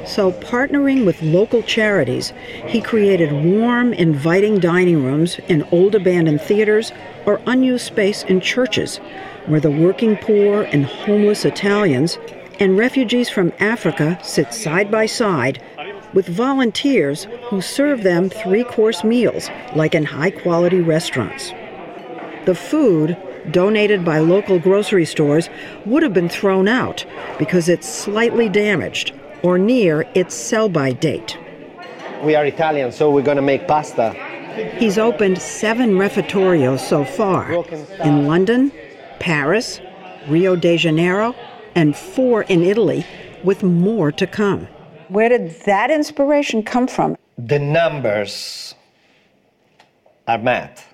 So, 0.05 0.31
partnering 0.31 1.05
with 1.05 1.22
local 1.22 1.62
charities, 1.62 2.33
he 2.67 2.81
created 2.81 3.31
warm, 3.31 3.93
inviting 3.93 4.60
dining 4.60 5.03
rooms 5.03 5.39
in 5.48 5.63
old 5.72 5.93
abandoned 5.93 6.41
theaters 6.41 6.91
or 7.25 7.41
unused 7.45 7.86
space 7.86 8.24
in 8.24 8.41
churches, 8.41 8.98
where 9.45 9.60
the 9.60 9.69
working 9.69 10.17
poor 10.17 10.63
and 10.63 10.86
homeless 10.86 11.45
Italians 11.45 12.17
and 12.60 12.77
refugees 12.77 13.29
from 13.29 13.53
Africa 13.60 14.19
sit 14.24 14.53
side 14.53 14.89
by 14.89 15.05
side 15.05 15.62
with 16.13 16.27
volunteers 16.27 17.27
who 17.50 17.62
serve 17.62 18.03
them 18.03 18.29
three 18.29 18.63
course 18.63 19.03
meals 19.03 19.50
like 19.75 19.95
in 19.95 20.05
high 20.05 20.31
quality 20.31 20.79
restaurants. 20.79 21.51
The 22.45 22.55
food, 22.55 23.17
donated 23.51 24.03
by 24.05 24.19
local 24.19 24.59
grocery 24.59 25.05
stores, 25.05 25.50
would 25.85 26.03
have 26.03 26.13
been 26.13 26.29
thrown 26.29 26.67
out 26.67 27.05
because 27.38 27.69
it's 27.69 27.88
slightly 27.88 28.50
damaged 28.50 29.13
or 29.43 29.57
near 29.57 30.05
its 30.15 30.33
sell 30.33 30.69
by 30.69 30.91
date. 30.91 31.38
We 32.23 32.35
are 32.35 32.45
Italian, 32.45 32.91
so 32.91 33.12
we're 33.12 33.21
going 33.21 33.38
to 33.38 33.41
make 33.41 33.67
pasta. 33.67 34.13
He's 34.77 34.97
opened 34.97 35.39
seven 35.39 35.93
refectorios 35.93 36.79
so 36.79 37.03
far 37.03 37.51
in 38.03 38.27
London, 38.27 38.71
Paris, 39.19 39.81
Rio 40.27 40.55
de 40.55 40.77
Janeiro, 40.77 41.35
and 41.75 41.95
four 41.95 42.43
in 42.43 42.62
Italy, 42.63 43.05
with 43.43 43.63
more 43.63 44.12
to 44.12 44.27
come. 44.27 44.67
Where 45.09 45.27
did 45.27 45.50
that 45.65 45.91
inspiration 45.91 46.63
come 46.63 46.88
from? 46.88 47.17
The 47.38 47.59
numbers 47.59 48.75
are 50.27 50.38
math. 50.38 50.93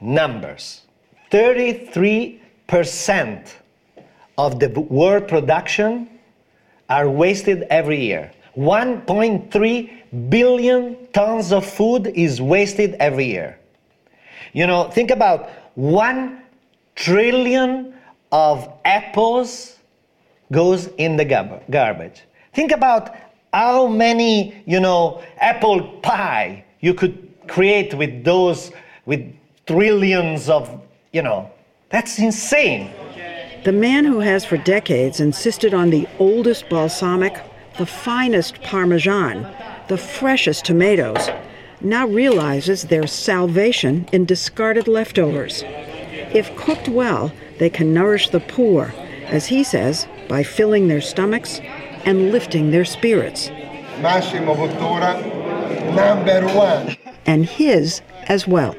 Numbers. 0.00 0.82
33% 1.30 3.54
of 4.38 4.58
the 4.58 4.68
world 4.68 5.28
production 5.28 6.08
are 6.88 7.08
wasted 7.08 7.62
every 7.70 8.00
year. 8.00 8.32
1.3 8.56 10.28
billion 10.28 10.96
tons 11.12 11.52
of 11.52 11.64
food 11.64 12.08
is 12.08 12.40
wasted 12.40 12.94
every 12.94 13.26
year. 13.26 13.56
You 14.52 14.66
know, 14.66 14.90
think 14.90 15.12
about 15.12 15.48
1 15.76 16.42
trillion 16.96 17.94
of 18.32 18.68
apples 18.84 19.78
goes 20.52 20.88
in 20.98 21.16
the 21.16 21.24
gar- 21.24 21.62
garbage. 21.70 22.22
Think 22.52 22.72
about 22.72 23.14
how 23.52 23.86
many, 23.86 24.62
you 24.66 24.80
know, 24.80 25.22
apple 25.38 25.82
pie 26.02 26.64
you 26.80 26.94
could 26.94 27.32
create 27.46 27.94
with 27.94 28.24
those, 28.24 28.72
with 29.06 29.32
trillions 29.66 30.48
of, 30.48 30.80
you 31.12 31.22
know, 31.22 31.50
that's 31.90 32.18
insane. 32.18 32.90
The 33.64 33.72
man 33.72 34.04
who 34.04 34.20
has 34.20 34.44
for 34.44 34.56
decades 34.56 35.20
insisted 35.20 35.74
on 35.74 35.90
the 35.90 36.08
oldest 36.18 36.68
balsamic, 36.68 37.34
the 37.78 37.86
finest 37.86 38.62
parmesan, 38.62 39.46
the 39.88 39.98
freshest 39.98 40.64
tomatoes, 40.64 41.28
now 41.82 42.06
realizes 42.06 42.84
their 42.84 43.06
salvation 43.06 44.08
in 44.12 44.24
discarded 44.24 44.88
leftovers. 44.88 45.62
If 46.32 46.54
cooked 46.56 46.88
well, 46.88 47.32
they 47.58 47.68
can 47.70 47.92
nourish 47.92 48.30
the 48.30 48.40
poor, 48.40 48.94
as 49.26 49.46
he 49.46 49.62
says, 49.64 50.06
by 50.28 50.42
filling 50.42 50.88
their 50.88 51.00
stomachs 51.00 51.60
and 52.04 52.32
lifting 52.32 52.70
their 52.70 52.84
spirits. 52.84 53.50
Massimo 54.00 54.54
Bottura, 54.54 55.20
number 55.94 56.46
one. 56.54 56.96
And 57.26 57.44
his 57.44 58.00
as 58.28 58.46
well. 58.46 58.74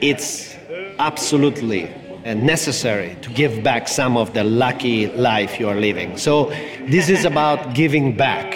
It's 0.00 0.57
absolutely 0.98 1.92
uh, 2.24 2.34
necessary 2.34 3.16
to 3.22 3.30
give 3.30 3.62
back 3.62 3.88
some 3.88 4.16
of 4.16 4.34
the 4.34 4.44
lucky 4.44 5.06
life 5.08 5.58
you 5.60 5.68
are 5.68 5.76
living. 5.76 6.16
So 6.16 6.50
this 6.88 7.08
is 7.08 7.24
about 7.24 7.74
giving 7.82 8.16
back. 8.16 8.54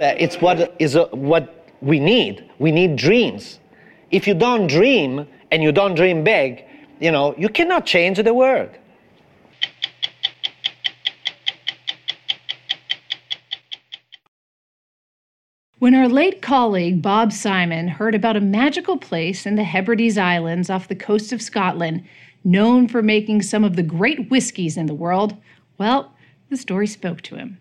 Uh, 0.00 0.14
it's 0.18 0.36
what 0.36 0.74
is 0.78 0.96
uh, 0.96 1.06
what 1.06 1.66
we 1.80 1.98
need. 1.98 2.50
We 2.58 2.72
need 2.72 2.96
dreams. 2.96 3.58
If 4.10 4.26
you 4.26 4.34
don't 4.34 4.66
dream 4.66 5.26
and 5.50 5.62
you 5.62 5.72
don't 5.72 5.94
dream 5.94 6.24
big, 6.24 6.64
you 7.00 7.10
know, 7.10 7.34
you 7.38 7.48
cannot 7.48 7.86
change 7.86 8.22
the 8.22 8.34
world. 8.34 8.70
When 15.80 15.94
our 15.94 16.10
late 16.10 16.42
colleague 16.42 17.00
Bob 17.00 17.32
Simon 17.32 17.88
heard 17.88 18.14
about 18.14 18.36
a 18.36 18.40
magical 18.42 18.98
place 18.98 19.46
in 19.46 19.54
the 19.54 19.64
Hebrides 19.64 20.18
Islands 20.18 20.68
off 20.68 20.88
the 20.88 20.94
coast 20.94 21.32
of 21.32 21.40
Scotland, 21.40 22.04
known 22.44 22.86
for 22.86 23.00
making 23.00 23.40
some 23.40 23.64
of 23.64 23.76
the 23.76 23.82
great 23.82 24.28
whiskies 24.28 24.76
in 24.76 24.84
the 24.84 24.94
world, 24.94 25.38
well, 25.78 26.12
the 26.50 26.58
story 26.58 26.86
spoke 26.86 27.22
to 27.22 27.36
him. 27.36 27.56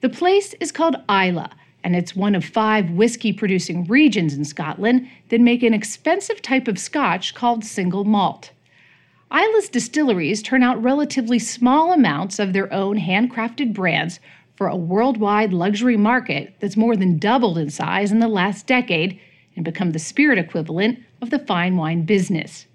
The 0.00 0.08
place 0.08 0.52
is 0.54 0.72
called 0.72 0.96
Islay, 1.08 1.46
and 1.84 1.94
it's 1.94 2.16
one 2.16 2.34
of 2.34 2.44
five 2.44 2.90
whiskey 2.90 3.32
producing 3.32 3.84
regions 3.84 4.34
in 4.34 4.44
Scotland 4.44 5.08
that 5.28 5.40
make 5.40 5.62
an 5.62 5.72
expensive 5.72 6.42
type 6.42 6.66
of 6.66 6.76
scotch 6.76 7.36
called 7.36 7.64
single 7.64 8.02
malt. 8.02 8.50
Islay's 9.32 9.68
distilleries 9.68 10.42
turn 10.42 10.64
out 10.64 10.82
relatively 10.82 11.38
small 11.38 11.92
amounts 11.92 12.40
of 12.40 12.52
their 12.52 12.72
own 12.72 12.98
handcrafted 12.98 13.72
brands 13.72 14.18
for 14.60 14.68
a 14.68 14.76
worldwide 14.76 15.54
luxury 15.54 15.96
market 15.96 16.54
that's 16.60 16.76
more 16.76 16.94
than 16.94 17.16
doubled 17.16 17.56
in 17.56 17.70
size 17.70 18.12
in 18.12 18.18
the 18.18 18.28
last 18.28 18.66
decade 18.66 19.18
and 19.56 19.64
become 19.64 19.92
the 19.92 19.98
spirit 19.98 20.38
equivalent 20.38 20.98
of 21.22 21.30
the 21.30 21.38
fine 21.38 21.78
wine 21.78 22.02
business. 22.02 22.66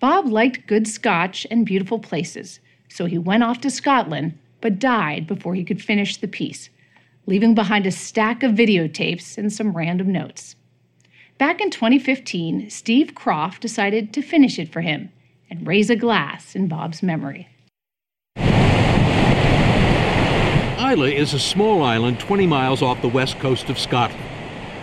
Bob 0.00 0.26
liked 0.26 0.66
good 0.66 0.86
scotch 0.86 1.46
and 1.50 1.64
beautiful 1.64 1.98
places, 1.98 2.60
so 2.90 3.06
he 3.06 3.16
went 3.16 3.42
off 3.42 3.58
to 3.58 3.70
Scotland 3.70 4.38
but 4.60 4.78
died 4.78 5.26
before 5.26 5.54
he 5.54 5.64
could 5.64 5.80
finish 5.80 6.18
the 6.18 6.28
piece, 6.28 6.68
leaving 7.24 7.54
behind 7.54 7.86
a 7.86 7.90
stack 7.90 8.42
of 8.42 8.52
videotapes 8.52 9.38
and 9.38 9.50
some 9.50 9.74
random 9.74 10.12
notes. 10.12 10.56
Back 11.38 11.58
in 11.58 11.70
2015, 11.70 12.68
Steve 12.68 13.14
Kroft 13.14 13.60
decided 13.60 14.12
to 14.12 14.20
finish 14.20 14.58
it 14.58 14.70
for 14.70 14.82
him 14.82 15.10
and 15.48 15.66
raise 15.66 15.88
a 15.88 15.96
glass 15.96 16.54
in 16.54 16.68
Bob's 16.68 17.02
memory. 17.02 17.48
Islay 20.84 21.16
is 21.16 21.32
a 21.32 21.38
small 21.40 21.82
island 21.82 22.20
20 22.20 22.46
miles 22.46 22.82
off 22.82 23.00
the 23.00 23.08
west 23.08 23.38
coast 23.38 23.70
of 23.70 23.78
Scotland. 23.78 24.22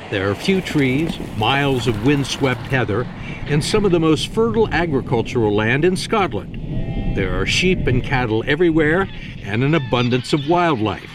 There 0.09 0.31
are 0.31 0.35
few 0.35 0.59
trees, 0.59 1.15
miles 1.37 1.85
of 1.85 2.07
windswept 2.07 2.61
heather, 2.61 3.03
and 3.45 3.63
some 3.63 3.85
of 3.85 3.91
the 3.91 3.99
most 3.99 4.29
fertile 4.29 4.67
agricultural 4.73 5.55
land 5.55 5.85
in 5.85 5.95
Scotland. 5.95 7.15
There 7.15 7.39
are 7.39 7.45
sheep 7.45 7.85
and 7.85 8.03
cattle 8.03 8.43
everywhere 8.47 9.07
and 9.43 9.63
an 9.63 9.75
abundance 9.75 10.33
of 10.33 10.49
wildlife. 10.49 11.11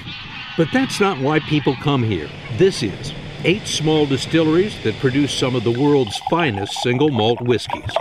But 0.56 0.68
that's 0.72 1.00
not 1.00 1.18
why 1.18 1.40
people 1.40 1.74
come 1.82 2.04
here. 2.04 2.30
This 2.56 2.84
is 2.84 3.12
eight 3.42 3.66
small 3.66 4.06
distilleries 4.06 4.80
that 4.84 4.94
produce 5.00 5.34
some 5.34 5.56
of 5.56 5.64
the 5.64 5.78
world's 5.78 6.16
finest 6.30 6.80
single 6.82 7.10
malt 7.10 7.40
whiskies. 7.40 7.92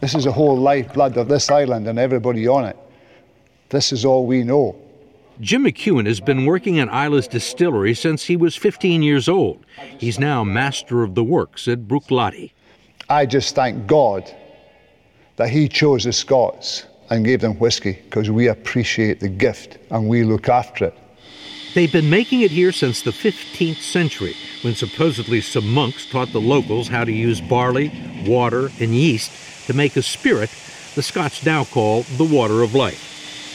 This 0.00 0.16
is 0.16 0.24
the 0.24 0.32
whole 0.32 0.56
lifeblood 0.56 1.16
of 1.16 1.28
this 1.28 1.48
island 1.52 1.86
and 1.86 2.00
everybody 2.00 2.48
on 2.48 2.64
it. 2.64 2.76
This 3.68 3.92
is 3.92 4.04
all 4.04 4.26
we 4.26 4.42
know. 4.42 4.76
Jim 5.40 5.64
McEwan 5.64 6.06
has 6.06 6.20
been 6.20 6.46
working 6.46 6.80
at 6.80 6.88
Islay's 6.88 7.28
distillery 7.28 7.94
since 7.94 8.24
he 8.24 8.36
was 8.36 8.56
15 8.56 9.02
years 9.02 9.28
old. 9.28 9.64
He's 9.98 10.18
now 10.18 10.42
master 10.42 11.04
of 11.04 11.14
the 11.14 11.22
works 11.22 11.68
at 11.68 11.86
Bruichladdich. 11.86 12.50
I 13.08 13.24
just 13.24 13.54
thank 13.54 13.86
God 13.86 14.28
that 15.36 15.50
He 15.50 15.68
chose 15.68 16.04
the 16.04 16.12
Scots 16.12 16.86
and 17.10 17.24
gave 17.24 17.40
them 17.40 17.54
whiskey 17.54 17.92
because 17.92 18.30
we 18.30 18.48
appreciate 18.48 19.20
the 19.20 19.28
gift 19.28 19.78
and 19.90 20.08
we 20.08 20.24
look 20.24 20.48
after 20.48 20.86
it. 20.86 20.98
They've 21.74 21.92
been 21.92 22.10
making 22.10 22.40
it 22.40 22.50
here 22.50 22.72
since 22.72 23.02
the 23.02 23.12
15th 23.12 23.80
century, 23.80 24.34
when 24.62 24.74
supposedly 24.74 25.40
some 25.40 25.72
monks 25.72 26.04
taught 26.10 26.32
the 26.32 26.40
locals 26.40 26.88
how 26.88 27.04
to 27.04 27.12
use 27.12 27.40
barley, 27.40 27.92
water, 28.26 28.70
and 28.80 28.94
yeast 28.94 29.30
to 29.68 29.74
make 29.74 29.96
a 29.96 30.02
spirit 30.02 30.50
the 30.96 31.02
Scots 31.02 31.46
now 31.46 31.64
call 31.64 32.02
the 32.16 32.24
water 32.24 32.62
of 32.62 32.74
life. 32.74 33.07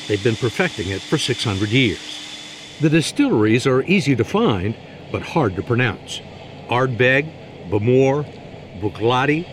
They've 0.08 0.24
been 0.24 0.36
perfecting 0.36 0.90
it 0.90 1.02
for 1.02 1.18
600 1.18 1.70
years. 1.70 2.78
The 2.82 2.90
distilleries 2.90 3.66
are 3.66 3.84
easy 3.84 4.16
to 4.16 4.24
find, 4.24 4.76
but 5.12 5.22
hard 5.22 5.56
to 5.56 5.64
pronounce. 5.64 6.22
Ardbeg, 6.68 7.30
Bowmore, 7.70 8.26
Bruichladdich, 8.80 9.48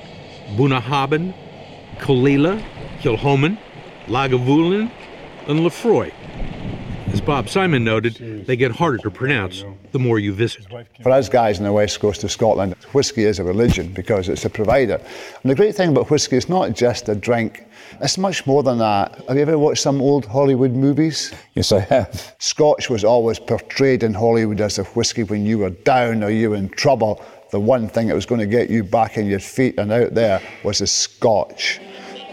Bunnahabhain, 0.57 1.35
Caol 1.99 2.29
Ila, 2.29 2.63
Kilchoman, 3.01 3.59
Lagavulin, 4.07 4.91
and 5.47 5.61
Laphroaig. 5.61 6.13
As 7.12 7.20
Bob 7.20 7.49
Simon 7.49 7.83
noted, 7.83 8.44
they 8.46 8.57
get 8.57 8.70
harder 8.70 8.99
to 8.99 9.11
pronounce 9.11 9.64
the 9.92 9.99
more 9.99 10.18
you 10.18 10.33
visit. 10.33 10.66
For 11.03 11.11
us 11.11 11.29
guys 11.29 11.59
on 11.59 11.64
the 11.64 11.73
west 11.73 11.99
coast 11.99 12.23
of 12.23 12.31
Scotland, 12.31 12.75
whisky 12.92 13.25
is 13.25 13.38
a 13.38 13.44
religion 13.44 13.92
because 13.92 14.29
it's 14.29 14.44
a 14.44 14.51
provider. 14.51 14.94
And 15.42 15.51
the 15.51 15.55
great 15.55 15.75
thing 15.75 15.90
about 15.90 16.09
whisky 16.11 16.37
is 16.37 16.49
not 16.49 16.75
just 16.75 17.09
a 17.09 17.14
drink, 17.14 17.66
it's 18.01 18.16
much 18.16 18.46
more 18.46 18.62
than 18.62 18.79
that. 18.79 19.23
Have 19.27 19.37
you 19.37 19.42
ever 19.42 19.59
watched 19.59 19.83
some 19.83 20.01
old 20.01 20.25
Hollywood 20.25 20.73
movies? 20.73 21.35
Yes, 21.55 21.73
I 21.73 21.81
have. 21.81 22.35
Scotch 22.38 22.88
was 22.88 23.05
always 23.05 23.38
portrayed 23.38 24.03
in 24.03 24.14
Hollywood 24.14 24.61
as 24.61 24.79
a 24.79 24.85
whisky 24.85 25.25
when 25.25 25.44
you 25.44 25.59
were 25.59 25.70
down 25.70 26.23
or 26.23 26.31
you 26.31 26.51
were 26.51 26.57
in 26.57 26.68
trouble. 26.68 27.23
The 27.51 27.61
one 27.61 27.88
thing 27.88 28.07
that 28.07 28.14
was 28.14 28.27
going 28.27 28.40
to 28.40 28.46
get 28.46 28.70
you 28.70 28.85
back 28.85 29.18
on 29.18 29.27
your 29.27 29.40
feet 29.40 29.79
and 29.79 29.90
out 29.90 30.14
there 30.14 30.40
was 30.62 30.81
a 30.81 30.87
Scotch. 30.87 31.81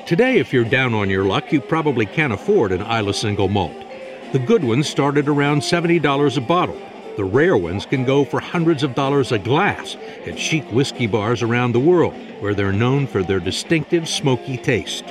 Today, 0.06 0.38
if 0.38 0.54
you're 0.54 0.64
down 0.64 0.94
on 0.94 1.10
your 1.10 1.26
luck, 1.26 1.52
you 1.52 1.60
probably 1.60 2.06
can't 2.06 2.32
afford 2.32 2.72
an 2.72 2.82
Islay 2.82 3.14
single 3.14 3.48
malt. 3.48 3.87
The 4.34 4.40
good 4.40 4.62
ones 4.62 4.90
start 4.90 5.16
at 5.18 5.30
around 5.30 5.62
$70 5.62 6.36
a 6.36 6.42
bottle. 6.42 6.78
The 7.16 7.24
rare 7.24 7.56
ones 7.56 7.86
can 7.86 8.04
go 8.04 8.26
for 8.26 8.42
hundreds 8.42 8.84
of 8.84 8.94
dollars 8.94 9.32
a 9.32 9.40
glass 9.40 9.96
at 10.26 10.38
chic 10.38 10.66
whiskey 10.66 11.08
bars 11.08 11.42
around 11.42 11.72
the 11.72 11.80
world, 11.80 12.14
where 12.42 12.54
they're 12.54 12.74
known 12.74 13.08
for 13.08 13.24
their 13.24 13.40
distinctive 13.40 14.08
smoky 14.08 14.58
taste. 14.58 15.06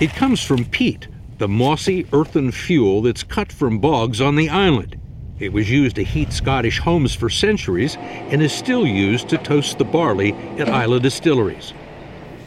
It 0.00 0.10
comes 0.10 0.40
from 0.40 0.66
peat, 0.66 1.08
the 1.38 1.48
mossy 1.48 2.06
earthen 2.12 2.52
fuel 2.52 3.02
that's 3.02 3.24
cut 3.24 3.50
from 3.50 3.80
bogs 3.80 4.20
on 4.20 4.36
the 4.36 4.50
island. 4.50 4.96
It 5.40 5.52
was 5.52 5.68
used 5.68 5.96
to 5.96 6.04
heat 6.04 6.32
Scottish 6.32 6.78
homes 6.78 7.12
for 7.12 7.28
centuries 7.28 7.96
and 7.96 8.40
is 8.40 8.52
still 8.52 8.86
used 8.86 9.28
to 9.30 9.38
toast 9.38 9.78
the 9.78 9.84
barley 9.84 10.32
at 10.58 10.68
Islay 10.68 11.00
distilleries. 11.00 11.74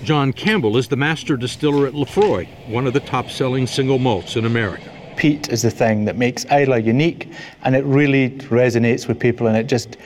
John 0.04 0.32
Campbell 0.32 0.78
is 0.78 0.88
the 0.88 0.96
master 0.96 1.36
distiller 1.36 1.86
at 1.86 1.94
Laphroaig, 1.94 2.48
one 2.70 2.88
of 2.88 2.94
the 2.94 3.02
top 3.02 3.30
selling 3.30 3.68
single 3.68 4.00
malts 4.00 4.38
in 4.38 4.46
America. 4.46 4.90
Peat 5.20 5.50
is 5.50 5.64
the 5.64 5.70
thing 5.70 6.06
that 6.06 6.16
makes 6.16 6.46
Islay 6.46 6.82
unique 6.82 7.30
and 7.64 7.76
it 7.76 7.84
really 7.84 8.30
resonates 8.48 9.06
with 9.06 9.20
people 9.20 9.48
and 9.48 9.58
it 9.58 9.68
just 9.68 9.98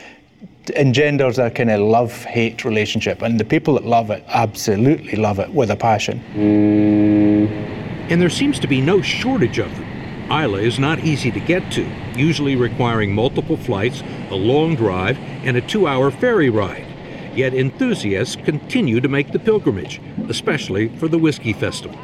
engenders 0.76 1.38
a 1.38 1.52
kind 1.52 1.70
of 1.70 1.82
love 1.82 2.12
hate 2.24 2.66
relationship. 2.66 3.22
And 3.22 3.40
the 3.40 3.46
people 3.46 3.76
that 3.76 3.86
love 3.86 4.10
it 4.10 4.24
absolutely 4.28 5.16
love 5.16 5.38
it 5.38 5.54
with 5.54 5.70
a 5.70 5.76
passion. 5.76 6.20
Mm. 6.34 8.10
And 8.10 8.20
there 8.20 8.32
seems 8.32 8.60
to 8.62 8.68
be 8.68 8.82
no 8.82 9.04
shortage 9.04 9.60
of 9.60 9.70
them. 9.76 10.32
Islay 10.32 10.66
is 10.66 10.80
not 10.80 10.98
easy 11.02 11.30
to 11.30 11.40
get 11.40 11.72
to, 11.74 11.88
usually 12.16 12.56
requiring 12.56 13.14
multiple 13.14 13.56
flights, 13.56 14.02
a 14.32 14.36
long 14.36 14.76
drive, 14.76 15.20
and 15.46 15.56
a 15.56 15.62
two 15.62 15.86
hour 15.86 16.10
ferry 16.10 16.50
ride. 16.50 16.88
Yet 17.36 17.54
enthusiasts 17.54 18.36
continue 18.36 19.00
to 19.00 19.08
make 19.08 19.32
the 19.32 19.38
pilgrimage, 19.38 20.02
especially 20.28 20.90
for 20.98 21.08
the 21.08 21.20
Whiskey 21.20 21.54
Festival. 21.54 22.00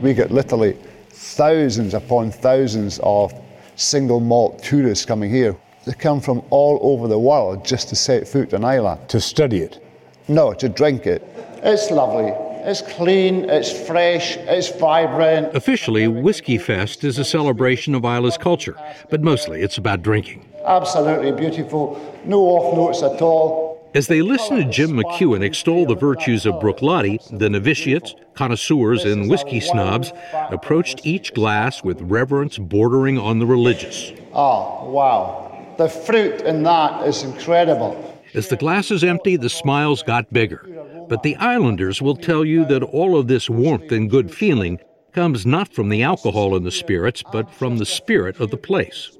We 0.00 0.12
get 0.12 0.32
literally 0.32 0.76
thousands 1.10 1.94
upon 1.94 2.30
thousands 2.30 3.00
of 3.02 3.32
single 3.76 4.20
malt 4.20 4.62
tourists 4.62 5.04
coming 5.04 5.30
here. 5.30 5.56
They 5.84 5.92
come 5.92 6.20
from 6.20 6.42
all 6.50 6.78
over 6.82 7.08
the 7.08 7.18
world 7.18 7.64
just 7.64 7.88
to 7.90 7.96
set 7.96 8.28
foot 8.28 8.52
on 8.52 8.64
Islay. 8.64 8.98
To 9.08 9.20
study 9.20 9.60
it? 9.60 9.82
No, 10.28 10.52
to 10.54 10.68
drink 10.68 11.06
it. 11.06 11.22
It's 11.62 11.90
lovely. 11.90 12.32
It's 12.68 12.82
clean, 12.82 13.48
it's 13.48 13.72
fresh, 13.86 14.36
it's 14.36 14.68
vibrant. 14.68 15.54
Officially, 15.54 16.06
Whiskey 16.06 16.58
Fest 16.58 17.04
is 17.04 17.18
a 17.18 17.24
celebration 17.24 17.94
of 17.94 18.04
Islay's 18.04 18.36
culture, 18.36 18.76
but 19.08 19.22
mostly 19.22 19.62
it's 19.62 19.78
about 19.78 20.02
drinking. 20.02 20.44
Absolutely 20.66 21.32
beautiful. 21.32 21.98
No 22.26 22.40
off 22.40 22.76
notes 22.76 23.02
at 23.02 23.22
all. 23.22 23.67
As 23.98 24.06
they 24.06 24.22
listen 24.22 24.58
to 24.58 24.64
Jim 24.64 24.92
McEwan 24.92 25.42
extol 25.42 25.84
the 25.84 25.96
virtues 25.96 26.46
of 26.46 26.54
Bruichladdich, 26.60 27.36
the 27.36 27.50
novitiates, 27.50 28.14
connoisseurs, 28.34 29.04
and 29.04 29.28
whiskey 29.28 29.58
snobs 29.58 30.12
approached 30.52 31.04
each 31.04 31.34
glass 31.34 31.82
with 31.82 32.00
reverence 32.02 32.58
bordering 32.58 33.18
on 33.18 33.40
the 33.40 33.46
religious. 33.46 34.12
Oh, 34.32 34.88
wow. 34.88 35.74
The 35.78 35.88
fruit 35.88 36.42
in 36.42 36.62
that 36.62 37.08
is 37.08 37.24
incredible. 37.24 38.22
As 38.34 38.46
the 38.46 38.56
glasses 38.56 39.02
empty, 39.02 39.34
the 39.34 39.50
smiles 39.50 40.04
got 40.04 40.32
bigger. 40.32 40.64
But 41.08 41.24
the 41.24 41.34
islanders 41.34 42.00
will 42.00 42.14
tell 42.14 42.44
you 42.44 42.64
that 42.66 42.84
all 42.84 43.18
of 43.18 43.26
this 43.26 43.50
warmth 43.50 43.90
and 43.90 44.08
good 44.08 44.32
feeling 44.32 44.78
comes 45.12 45.44
not 45.44 45.74
from 45.74 45.88
the 45.88 46.04
alcohol 46.04 46.54
in 46.54 46.62
the 46.62 46.70
spirits, 46.70 47.24
but 47.32 47.50
from 47.50 47.78
the 47.78 47.86
spirit 47.86 48.38
of 48.38 48.52
the 48.52 48.56
place. 48.56 49.18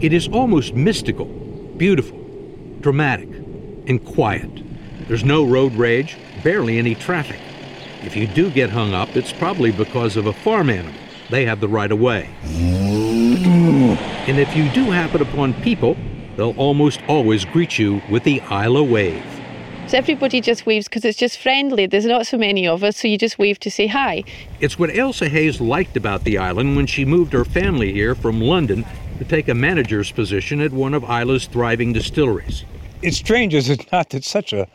It 0.00 0.14
is 0.14 0.28
almost 0.28 0.72
mystical, 0.72 1.26
beautiful, 1.76 2.18
dramatic, 2.80 3.28
and 3.88 4.04
quiet. 4.04 4.48
There's 5.08 5.24
no 5.24 5.44
road 5.44 5.74
rage, 5.74 6.16
barely 6.44 6.78
any 6.78 6.94
traffic. 6.94 7.40
If 8.02 8.14
you 8.14 8.26
do 8.26 8.50
get 8.50 8.70
hung 8.70 8.94
up, 8.94 9.16
it's 9.16 9.32
probably 9.32 9.72
because 9.72 10.16
of 10.16 10.26
a 10.26 10.32
farm 10.32 10.70
animal. 10.70 10.94
They 11.30 11.44
have 11.46 11.60
the 11.60 11.68
right 11.68 11.90
of 11.90 11.98
way. 11.98 12.28
And 14.28 14.38
if 14.38 14.54
you 14.54 14.68
do 14.70 14.90
happen 14.90 15.22
upon 15.22 15.54
people, 15.62 15.96
they'll 16.36 16.56
almost 16.56 17.00
always 17.08 17.44
greet 17.44 17.78
you 17.78 18.00
with 18.10 18.22
the 18.24 18.40
Islay 18.42 18.86
wave. 18.86 19.24
So 19.88 19.96
everybody 19.96 20.42
just 20.42 20.66
waves 20.66 20.86
because 20.86 21.04
it's 21.06 21.18
just 21.18 21.38
friendly. 21.38 21.86
There's 21.86 22.04
not 22.04 22.26
so 22.26 22.36
many 22.36 22.68
of 22.68 22.84
us, 22.84 22.98
so 22.98 23.08
you 23.08 23.16
just 23.16 23.38
wave 23.38 23.58
to 23.60 23.70
say 23.70 23.86
hi. 23.86 24.22
It's 24.60 24.78
what 24.78 24.90
Ailsa 24.90 25.28
Hayes 25.28 25.62
liked 25.62 25.96
about 25.96 26.24
the 26.24 26.36
island 26.36 26.76
when 26.76 26.86
she 26.86 27.06
moved 27.06 27.32
her 27.32 27.46
family 27.46 27.92
here 27.92 28.14
from 28.14 28.38
London 28.38 28.84
to 29.18 29.24
take 29.24 29.48
a 29.48 29.54
manager's 29.54 30.12
position 30.12 30.60
at 30.60 30.72
one 30.72 30.92
of 30.92 31.04
Islay's 31.04 31.46
thriving 31.46 31.94
distilleries. 31.94 32.64
It's 33.00 33.16
strange, 33.18 33.54
is 33.54 33.70
it 33.70 33.90
not, 33.92 34.10
that 34.10 34.24
such 34.24 34.52
a 34.52 34.66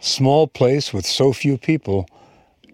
small 0.00 0.46
place 0.46 0.92
with 0.92 1.04
so 1.04 1.32
few 1.32 1.58
people, 1.58 2.06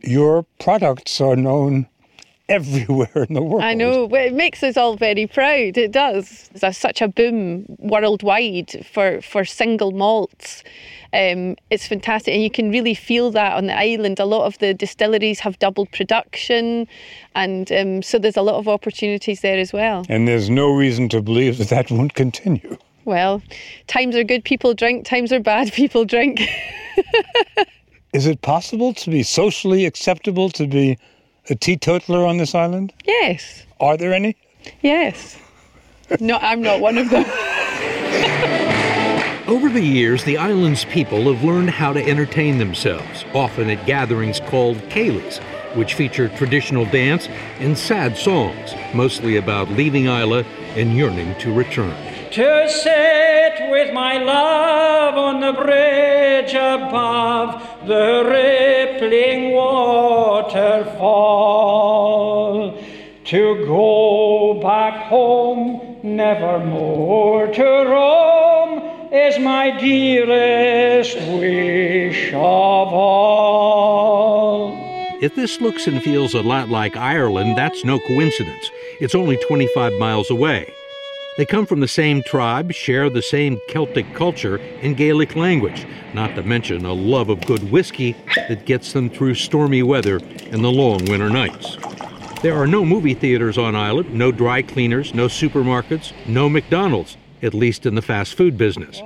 your 0.02 0.44
products 0.58 1.20
are 1.22 1.36
known 1.36 1.86
everywhere 2.50 3.26
in 3.28 3.32
the 3.32 3.42
world. 3.42 3.62
I 3.62 3.74
know. 3.74 4.12
It 4.14 4.34
makes 4.34 4.62
us 4.62 4.76
all 4.76 4.96
very 4.96 5.26
proud. 5.26 5.78
It 5.78 5.92
does. 5.92 6.50
There's 6.52 6.76
such 6.76 7.00
a 7.00 7.08
boom 7.08 7.64
worldwide 7.78 8.84
for, 8.92 9.22
for 9.22 9.44
single 9.44 9.92
malts. 9.92 10.64
Um, 11.12 11.56
it's 11.70 11.86
fantastic, 11.86 12.34
and 12.34 12.42
you 12.42 12.50
can 12.50 12.70
really 12.70 12.94
feel 12.94 13.30
that 13.30 13.56
on 13.56 13.66
the 13.66 13.78
island. 13.78 14.20
A 14.20 14.24
lot 14.24 14.44
of 14.46 14.58
the 14.58 14.74
distilleries 14.74 15.40
have 15.40 15.58
doubled 15.60 15.90
production, 15.92 16.86
and 17.34 17.72
um, 17.72 18.02
so 18.02 18.18
there's 18.18 18.36
a 18.36 18.42
lot 18.42 18.56
of 18.56 18.68
opportunities 18.68 19.40
there 19.40 19.58
as 19.58 19.72
well. 19.72 20.04
And 20.08 20.28
there's 20.28 20.50
no 20.50 20.74
reason 20.74 21.08
to 21.10 21.22
believe 21.22 21.58
that 21.58 21.68
that 21.70 21.90
won't 21.90 22.14
continue. 22.14 22.76
Well, 23.04 23.42
times 23.86 24.16
are 24.16 24.24
good, 24.24 24.44
people 24.44 24.74
drink. 24.74 25.06
Times 25.06 25.32
are 25.32 25.40
bad, 25.40 25.72
people 25.72 26.04
drink. 26.04 26.40
Is 28.12 28.26
it 28.26 28.42
possible 28.42 28.92
to 28.94 29.10
be 29.10 29.22
socially 29.22 29.86
acceptable 29.86 30.50
to 30.50 30.66
be 30.66 30.98
a 31.48 31.54
teetotaler 31.54 32.26
on 32.26 32.38
this 32.38 32.54
island? 32.54 32.92
Yes. 33.06 33.64
Are 33.80 33.96
there 33.96 34.12
any? 34.12 34.36
Yes. 34.82 35.38
no, 36.20 36.36
I'm 36.38 36.60
not 36.60 36.80
one 36.80 36.98
of 36.98 37.08
them. 37.10 37.24
Over 39.46 39.68
the 39.68 39.82
years, 39.82 40.22
the 40.24 40.38
island's 40.38 40.84
people 40.84 41.32
have 41.32 41.42
learned 41.42 41.70
how 41.70 41.92
to 41.92 42.04
entertain 42.04 42.58
themselves, 42.58 43.24
often 43.34 43.68
at 43.70 43.84
gatherings 43.86 44.38
called 44.38 44.76
ceilidhs, 44.90 45.38
which 45.74 45.94
feature 45.94 46.28
traditional 46.28 46.84
dance 46.84 47.26
and 47.58 47.76
sad 47.76 48.16
songs, 48.16 48.74
mostly 48.94 49.36
about 49.36 49.68
leaving 49.70 50.06
Islay 50.06 50.44
and 50.76 50.96
yearning 50.96 51.36
to 51.38 51.52
return. 51.52 51.96
To 52.32 52.68
sit 52.68 53.70
with 53.72 53.92
my 53.92 54.18
love 54.18 55.16
on 55.16 55.40
the 55.40 55.52
bridge 55.52 56.54
above 56.54 57.60
the 57.88 58.22
rippling 58.24 59.50
waterfall. 59.50 60.70
To 63.24 63.66
go 63.66 64.60
back 64.62 65.08
home, 65.08 65.98
never 66.04 66.64
more 66.64 67.48
to 67.48 67.62
roam 67.64 69.12
is 69.12 69.36
my 69.40 69.76
dearest 69.80 71.16
wish 71.16 72.32
of 72.32 72.92
all. 72.94 74.70
If 75.20 75.34
this 75.34 75.60
looks 75.60 75.88
and 75.88 76.00
feels 76.00 76.34
a 76.34 76.42
lot 76.42 76.68
like 76.68 76.96
Ireland, 76.96 77.58
that's 77.58 77.84
no 77.84 77.98
coincidence. 77.98 78.70
It's 79.00 79.16
only 79.16 79.36
25 79.48 79.94
miles 79.94 80.30
away. 80.30 80.72
They 81.36 81.46
come 81.46 81.64
from 81.64 81.80
the 81.80 81.88
same 81.88 82.22
tribe, 82.22 82.72
share 82.72 83.08
the 83.08 83.22
same 83.22 83.60
Celtic 83.68 84.12
culture 84.14 84.56
and 84.82 84.96
Gaelic 84.96 85.36
language, 85.36 85.86
not 86.12 86.34
to 86.34 86.42
mention 86.42 86.84
a 86.84 86.92
love 86.92 87.28
of 87.28 87.46
good 87.46 87.70
whiskey 87.70 88.16
that 88.48 88.66
gets 88.66 88.92
them 88.92 89.08
through 89.08 89.34
stormy 89.34 89.82
weather 89.82 90.16
and 90.50 90.64
the 90.64 90.70
long 90.70 91.04
winter 91.06 91.30
nights. 91.30 91.76
There 92.42 92.54
are 92.54 92.66
no 92.66 92.84
movie 92.84 93.14
theaters 93.14 93.58
on 93.58 93.76
Islay, 93.76 94.08
no 94.08 94.32
dry 94.32 94.62
cleaners, 94.62 95.14
no 95.14 95.26
supermarkets, 95.26 96.12
no 96.26 96.48
McDonald's 96.48 97.16
at 97.42 97.54
least 97.54 97.86
in 97.86 97.94
the 97.94 98.02
fast 98.02 98.34
food 98.34 98.58
business. 98.58 98.98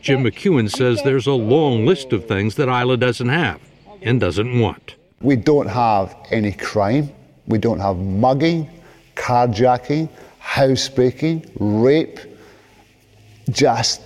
Jim 0.00 0.22
McEwan 0.22 0.70
says 0.70 1.00
there's 1.02 1.26
a 1.26 1.32
long 1.32 1.86
list 1.86 2.12
of 2.12 2.26
things 2.26 2.54
that 2.56 2.68
Islay 2.68 2.96
doesn't 2.96 3.28
have 3.28 3.60
and 4.02 4.20
doesn't 4.20 4.60
want. 4.60 4.96
We 5.20 5.36
don't 5.36 5.66
have 5.66 6.16
any 6.30 6.52
crime. 6.52 7.10
We 7.46 7.58
don't 7.58 7.80
have 7.80 7.96
mugging, 7.96 8.70
carjacking, 9.16 10.08
housebreaking, 10.40 11.48
rape, 11.58 12.18
just 13.50 14.00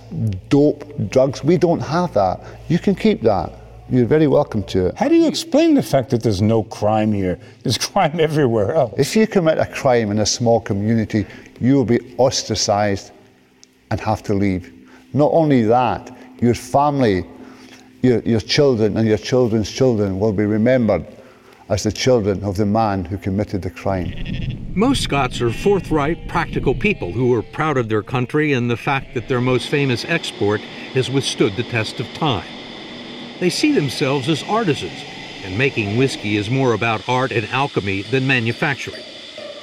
dope, 0.49 1.09
drugs. 1.09 1.43
We 1.43 1.57
don't 1.57 1.79
have 1.79 2.13
that. 2.13 2.41
You 2.67 2.77
can 2.77 2.93
keep 2.93 3.21
that. 3.21 3.51
You're 3.89 4.05
very 4.05 4.27
welcome 4.27 4.63
to 4.63 4.87
it. 4.87 4.95
How 4.95 5.07
do 5.07 5.15
you 5.15 5.27
explain 5.27 5.75
the 5.75 5.83
fact 5.83 6.09
that 6.09 6.21
there's 6.23 6.41
no 6.41 6.63
crime 6.63 7.11
here? 7.11 7.39
There's 7.63 7.77
crime 7.77 8.19
everywhere 8.19 8.73
else. 8.73 8.93
If 8.97 9.15
you 9.15 9.27
commit 9.27 9.59
a 9.59 9.65
crime 9.65 10.11
in 10.11 10.19
a 10.19 10.25
small 10.25 10.59
community, 10.59 11.25
you 11.61 11.75
will 11.75 11.85
be 11.85 12.15
ostracized 12.17 13.11
and 13.91 13.99
have 13.99 14.23
to 14.23 14.33
leave. 14.33 14.71
Not 15.13 15.31
only 15.33 15.61
that, 15.63 16.15
your 16.41 16.55
family, 16.55 17.25
your, 18.01 18.19
your 18.21 18.39
children, 18.39 18.97
and 18.97 19.07
your 19.07 19.19
children's 19.19 19.71
children 19.71 20.19
will 20.19 20.33
be 20.33 20.45
remembered 20.45 21.05
as 21.69 21.83
the 21.83 21.91
children 21.91 22.43
of 22.43 22.57
the 22.57 22.65
man 22.65 23.05
who 23.05 23.17
committed 23.17 23.61
the 23.61 23.69
crime. 23.69 24.13
Most 24.75 25.03
Scots 25.03 25.41
are 25.41 25.51
forthright, 25.51 26.27
practical 26.27 26.75
people 26.75 27.11
who 27.11 27.33
are 27.33 27.41
proud 27.41 27.77
of 27.77 27.89
their 27.89 28.03
country 28.03 28.53
and 28.53 28.69
the 28.69 28.77
fact 28.77 29.13
that 29.13 29.27
their 29.27 29.41
most 29.41 29.69
famous 29.69 30.05
export 30.05 30.61
has 30.93 31.09
withstood 31.09 31.55
the 31.55 31.63
test 31.63 31.99
of 31.99 32.07
time. 32.13 32.47
They 33.39 33.49
see 33.49 33.71
themselves 33.71 34.29
as 34.29 34.43
artisans, 34.43 35.03
and 35.43 35.57
making 35.57 35.97
whiskey 35.97 36.37
is 36.37 36.49
more 36.49 36.73
about 36.73 37.07
art 37.07 37.31
and 37.31 37.47
alchemy 37.49 38.03
than 38.03 38.27
manufacturing. 38.27 39.03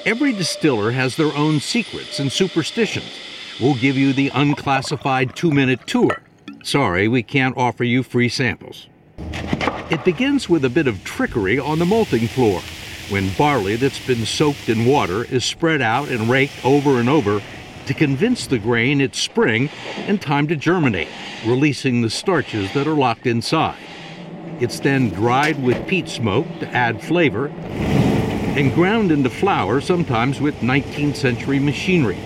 Every 0.04 0.32
distiller 0.32 0.92
has 0.92 1.16
their 1.16 1.34
own 1.34 1.60
secrets 1.60 2.18
and 2.18 2.30
superstitions 2.30 3.10
we'll 3.60 3.74
give 3.74 3.96
you 3.96 4.12
the 4.12 4.30
unclassified 4.34 5.36
two 5.36 5.50
minute 5.50 5.86
tour. 5.86 6.22
Sorry, 6.62 7.08
we 7.08 7.22
can't 7.22 7.56
offer 7.56 7.84
you 7.84 8.02
free 8.02 8.28
samples. 8.28 8.88
It 9.92 10.06
begins 10.06 10.48
with 10.48 10.64
a 10.64 10.70
bit 10.70 10.86
of 10.86 11.04
trickery 11.04 11.58
on 11.58 11.78
the 11.78 11.84
malting 11.84 12.26
floor 12.26 12.62
when 13.10 13.28
barley 13.34 13.76
that's 13.76 14.04
been 14.06 14.24
soaked 14.24 14.70
in 14.70 14.86
water 14.86 15.24
is 15.24 15.44
spread 15.44 15.82
out 15.82 16.08
and 16.08 16.30
raked 16.30 16.64
over 16.64 16.98
and 16.98 17.10
over 17.10 17.42
to 17.84 17.92
convince 17.92 18.46
the 18.46 18.58
grain 18.58 19.02
it's 19.02 19.20
spring 19.20 19.68
and 20.06 20.18
time 20.18 20.48
to 20.48 20.56
germinate, 20.56 21.10
releasing 21.44 22.00
the 22.00 22.08
starches 22.08 22.72
that 22.72 22.86
are 22.86 22.94
locked 22.94 23.26
inside. 23.26 23.76
It's 24.60 24.80
then 24.80 25.10
dried 25.10 25.62
with 25.62 25.86
peat 25.86 26.08
smoke 26.08 26.46
to 26.60 26.68
add 26.68 27.04
flavor 27.04 27.48
and 27.48 28.74
ground 28.74 29.12
into 29.12 29.28
flour, 29.28 29.82
sometimes 29.82 30.40
with 30.40 30.54
19th 30.60 31.16
century 31.16 31.58
machinery 31.58 32.18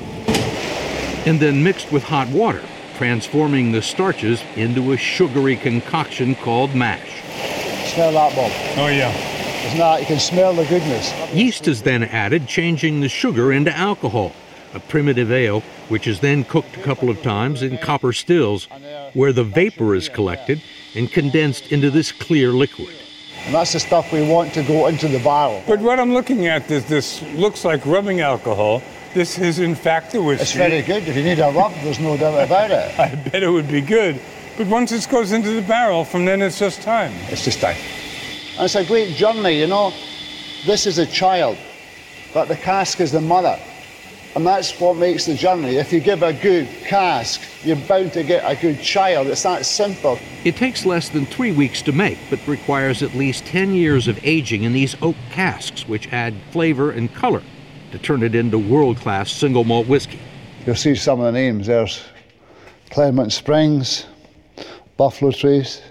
and 1.26 1.40
then 1.40 1.64
mixed 1.64 1.90
with 1.90 2.04
hot 2.04 2.28
water, 2.28 2.62
transforming 2.96 3.72
the 3.72 3.82
starches 3.82 4.40
into 4.54 4.92
a 4.92 4.96
sugary 4.96 5.56
concoction 5.56 6.36
called 6.36 6.72
mash. 6.72 7.25
Smell 7.96 8.12
that, 8.12 8.36
Bob. 8.36 8.52
Oh, 8.76 8.88
yeah. 8.88 9.10
It's 9.64 9.74
not, 9.74 10.00
you 10.00 10.06
can 10.06 10.18
smell 10.18 10.52
the 10.52 10.66
goodness. 10.66 11.14
Yeast 11.32 11.66
is 11.66 11.80
then 11.80 12.04
added, 12.04 12.46
changing 12.46 13.00
the 13.00 13.08
sugar 13.08 13.54
into 13.54 13.74
alcohol, 13.74 14.34
a 14.74 14.80
primitive 14.80 15.32
ale, 15.32 15.62
which 15.88 16.06
is 16.06 16.20
then 16.20 16.44
cooked 16.44 16.76
a 16.76 16.82
couple 16.82 17.08
of 17.08 17.22
times 17.22 17.62
in 17.62 17.78
copper 17.78 18.12
stills, 18.12 18.68
where 19.14 19.32
the 19.32 19.44
vapor 19.44 19.94
is 19.94 20.10
collected 20.10 20.60
and 20.94 21.10
condensed 21.10 21.72
into 21.72 21.90
this 21.90 22.12
clear 22.12 22.50
liquid. 22.50 22.94
And 23.46 23.54
that's 23.54 23.72
the 23.72 23.80
stuff 23.80 24.12
we 24.12 24.28
want 24.28 24.52
to 24.52 24.62
go 24.62 24.88
into 24.88 25.08
the 25.08 25.20
barrel. 25.20 25.62
But 25.66 25.80
what 25.80 25.98
I'm 25.98 26.12
looking 26.12 26.48
at 26.48 26.70
is 26.70 26.84
this 26.84 27.22
looks 27.32 27.64
like 27.64 27.86
rubbing 27.86 28.20
alcohol, 28.20 28.82
this 29.14 29.38
is, 29.38 29.58
in 29.58 29.74
fact, 29.74 30.12
the 30.12 30.22
whiskey. 30.22 30.42
It's 30.42 30.52
very 30.52 30.82
good. 30.82 31.08
If 31.08 31.16
you 31.16 31.22
need 31.22 31.38
a 31.38 31.50
rub, 31.50 31.72
there's 31.76 31.98
no 31.98 32.18
doubt 32.18 32.44
about 32.44 32.70
it. 32.70 32.98
I 33.00 33.14
bet 33.14 33.42
it 33.42 33.48
would 33.48 33.68
be 33.68 33.80
good. 33.80 34.20
But 34.56 34.68
once 34.68 34.90
it 34.90 35.06
goes 35.10 35.32
into 35.32 35.50
the 35.50 35.60
barrel, 35.60 36.04
from 36.04 36.24
then 36.24 36.40
it's 36.40 36.58
just 36.58 36.80
time. 36.80 37.12
It's 37.28 37.44
just 37.44 37.60
time. 37.60 37.76
And 38.56 38.64
it's 38.64 38.74
a 38.74 38.86
great 38.86 39.14
journey, 39.14 39.60
you 39.60 39.66
know. 39.66 39.92
This 40.64 40.86
is 40.86 40.96
a 40.96 41.04
child, 41.04 41.58
but 42.32 42.48
the 42.48 42.56
cask 42.56 43.00
is 43.00 43.12
the 43.12 43.20
mother. 43.20 43.58
And 44.34 44.46
that's 44.46 44.78
what 44.80 44.96
makes 44.96 45.26
the 45.26 45.34
journey. 45.34 45.76
If 45.76 45.92
you 45.92 46.00
give 46.00 46.22
a 46.22 46.32
good 46.32 46.68
cask, 46.84 47.42
you're 47.64 47.76
bound 47.76 48.14
to 48.14 48.22
get 48.22 48.50
a 48.50 48.58
good 48.58 48.80
child. 48.80 49.26
It's 49.26 49.42
that 49.42 49.66
simple. 49.66 50.18
It 50.44 50.56
takes 50.56 50.86
less 50.86 51.10
than 51.10 51.26
three 51.26 51.52
weeks 51.52 51.82
to 51.82 51.92
make, 51.92 52.18
but 52.30 52.46
requires 52.46 53.02
at 53.02 53.14
least 53.14 53.44
10 53.44 53.72
years 53.72 54.08
of 54.08 54.18
aging 54.24 54.62
in 54.62 54.72
these 54.72 54.96
oak 55.02 55.16
casks, 55.30 55.86
which 55.86 56.10
add 56.12 56.34
flavor 56.50 56.90
and 56.90 57.12
color 57.14 57.42
to 57.92 57.98
turn 57.98 58.22
it 58.22 58.34
into 58.34 58.58
world 58.58 58.96
class 58.96 59.30
single 59.30 59.64
malt 59.64 59.86
whiskey. 59.86 60.20
You'll 60.64 60.76
see 60.76 60.94
some 60.94 61.20
of 61.20 61.26
the 61.26 61.32
names. 61.32 61.66
There's 61.66 62.02
Claremont 62.90 63.32
Springs, 63.32 64.06
Buffalo 64.96 65.30
Trace, 65.30 65.82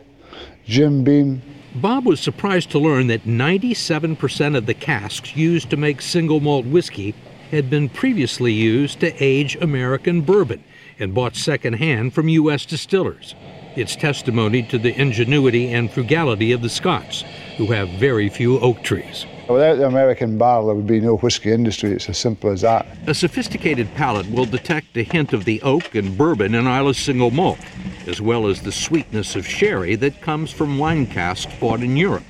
Jim 0.66 1.04
Beam. 1.04 1.42
Bob 1.76 2.06
was 2.06 2.20
surprised 2.20 2.72
to 2.72 2.80
learn 2.80 3.08
that 3.08 3.26
97% 3.26 4.58
of 4.58 4.66
the 4.66 4.74
casks 4.74 5.36
used 5.36 5.70
to 5.70 5.78
make 5.78 6.02
single 6.02 6.40
malt 6.40 6.66
whiskey 6.66 7.14
had 7.52 7.70
been 7.70 7.88
previously 7.90 8.52
used 8.52 9.00
to 9.02 9.24
age 9.24 9.56
American 9.62 10.22
bourbon 10.22 10.64
and 10.98 11.14
bought 11.14 11.36
secondhand 11.36 12.14
from 12.14 12.30
U.S. 12.30 12.66
distillers. 12.66 13.36
It's 13.76 13.96
testimony 13.96 14.64
to 14.64 14.80
the 14.80 15.00
ingenuity 15.00 15.72
and 15.72 15.92
frugality 15.92 16.52
of 16.52 16.62
the 16.62 16.70
Scots, 16.70 17.24
who 17.58 17.68
have 17.68 17.90
very 17.90 18.30
few 18.30 18.60
oak 18.60 18.82
trees. 18.82 19.26
Without 19.48 19.76
the 19.76 19.86
American 19.86 20.40
barrel, 20.40 20.66
there 20.68 20.76
would 20.76 20.88
be 20.88 21.00
no 21.00 21.18
whiskey 21.18 21.52
industry. 21.52 21.92
It's 21.92 22.10
as 22.10 22.18
simple 22.18 22.50
as 22.50 22.62
that. 22.62 22.88
A 23.06 23.14
sophisticated 23.14 23.94
palate 23.94 24.30
will 24.32 24.46
detect 24.46 24.98
a 24.98 25.04
hint 25.04 25.34
of 25.34 25.46
the 25.46 25.62
oak 25.62 25.94
and 25.94 26.18
bourbon 26.18 26.56
in 26.56 26.66
Islay's 26.66 26.98
single 26.98 27.30
malt, 27.30 27.60
as 28.08 28.20
well 28.20 28.48
as 28.48 28.62
the 28.62 28.72
sweetness 28.72 29.36
of 29.36 29.48
sherry 29.48 29.96
that 29.98 30.20
comes 30.22 30.52
from 30.52 30.80
wine 30.80 31.06
casks 31.06 31.54
bought 31.60 31.82
in 31.82 31.96
Europe. 31.96 32.24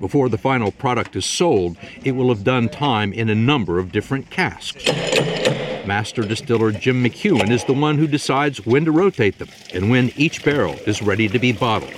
Before 0.00 0.30
the 0.30 0.38
final 0.38 0.72
product 0.72 1.16
is 1.16 1.26
sold, 1.26 1.76
it 2.02 2.12
will 2.12 2.30
have 2.30 2.44
done 2.44 2.70
time 2.70 3.12
in 3.12 3.28
a 3.28 3.34
number 3.34 3.78
of 3.78 3.92
different 3.92 4.30
casks. 4.30 4.86
Master 5.86 6.22
distiller 6.22 6.72
Jim 6.72 7.04
McEwan 7.04 7.50
is 7.50 7.64
the 7.64 7.74
one 7.74 7.98
who 7.98 8.06
decides 8.06 8.64
when 8.64 8.84
to 8.86 8.92
rotate 8.92 9.38
them 9.38 9.48
and 9.74 9.90
when 9.90 10.12
each 10.16 10.44
barrel 10.44 10.74
is 10.86 11.02
ready 11.02 11.28
to 11.28 11.38
be 11.38 11.52
bottled. 11.52 11.92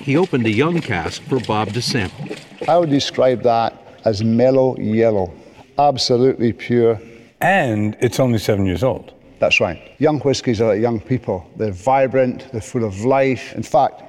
He 0.00 0.16
opened 0.16 0.46
a 0.46 0.50
young 0.50 0.80
cask 0.80 1.22
for 1.22 1.38
Bob 1.40 1.72
to 1.74 1.82
sample. 1.82 2.36
I 2.68 2.78
would 2.78 2.90
describe 2.90 3.42
that 3.42 3.81
as 4.04 4.22
mellow 4.22 4.76
yellow, 4.78 5.32
absolutely 5.78 6.52
pure. 6.52 7.00
And 7.40 7.96
it's 8.00 8.20
only 8.20 8.38
seven 8.38 8.66
years 8.66 8.82
old. 8.82 9.12
That's 9.38 9.60
right. 9.60 9.92
Young 9.98 10.20
whiskies 10.20 10.60
are 10.60 10.68
like 10.68 10.80
young 10.80 11.00
people. 11.00 11.44
They're 11.56 11.72
vibrant, 11.72 12.50
they're 12.52 12.60
full 12.60 12.84
of 12.84 13.04
life. 13.04 13.54
In 13.54 13.62
fact, 13.62 14.02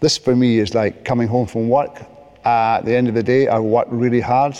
this 0.00 0.16
for 0.16 0.36
me 0.36 0.58
is 0.58 0.74
like 0.74 1.04
coming 1.04 1.26
home 1.26 1.46
from 1.46 1.68
work. 1.68 2.02
Uh, 2.44 2.78
at 2.78 2.84
the 2.84 2.94
end 2.94 3.08
of 3.08 3.14
the 3.14 3.22
day, 3.22 3.48
I 3.48 3.58
work 3.58 3.88
really 3.90 4.20
hard. 4.20 4.56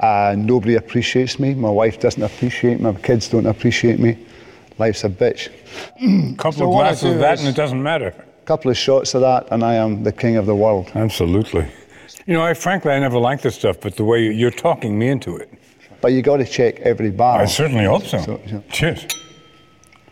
Uh, 0.00 0.34
nobody 0.36 0.76
appreciates 0.76 1.38
me. 1.38 1.54
My 1.54 1.70
wife 1.70 2.00
doesn't 2.00 2.22
appreciate 2.22 2.80
me. 2.80 2.90
My 2.90 3.00
kids 3.00 3.28
don't 3.28 3.46
appreciate 3.46 3.98
me. 3.98 4.16
Life's 4.78 5.04
a 5.04 5.10
bitch. 5.10 5.50
couple 6.38 6.58
So 6.58 6.64
of 6.66 6.72
glasses 6.72 7.12
of 7.12 7.18
that, 7.18 7.38
and 7.38 7.48
it 7.48 7.54
doesn't 7.54 7.82
matter. 7.82 8.08
A 8.08 8.46
couple 8.46 8.70
of 8.70 8.76
shots 8.76 9.14
of 9.14 9.22
that, 9.22 9.48
and 9.50 9.62
I 9.62 9.74
am 9.74 10.04
the 10.04 10.12
king 10.12 10.36
of 10.36 10.46
the 10.46 10.54
world. 10.54 10.90
Absolutely. 10.94 11.66
You 12.26 12.34
know, 12.34 12.42
I 12.42 12.54
frankly, 12.54 12.90
I 12.90 12.98
never 12.98 13.18
liked 13.18 13.44
this 13.44 13.54
stuff, 13.54 13.80
but 13.80 13.96
the 13.96 14.02
way 14.02 14.32
you're 14.32 14.50
talking 14.50 14.98
me 14.98 15.08
into 15.08 15.36
it. 15.36 15.48
But 16.00 16.12
you 16.12 16.22
got 16.22 16.38
to 16.38 16.44
check 16.44 16.80
every 16.80 17.10
barrel. 17.10 17.42
I 17.42 17.44
certainly 17.44 17.84
hope 17.84 18.04
so. 18.04 18.40
Cheers. 18.70 19.06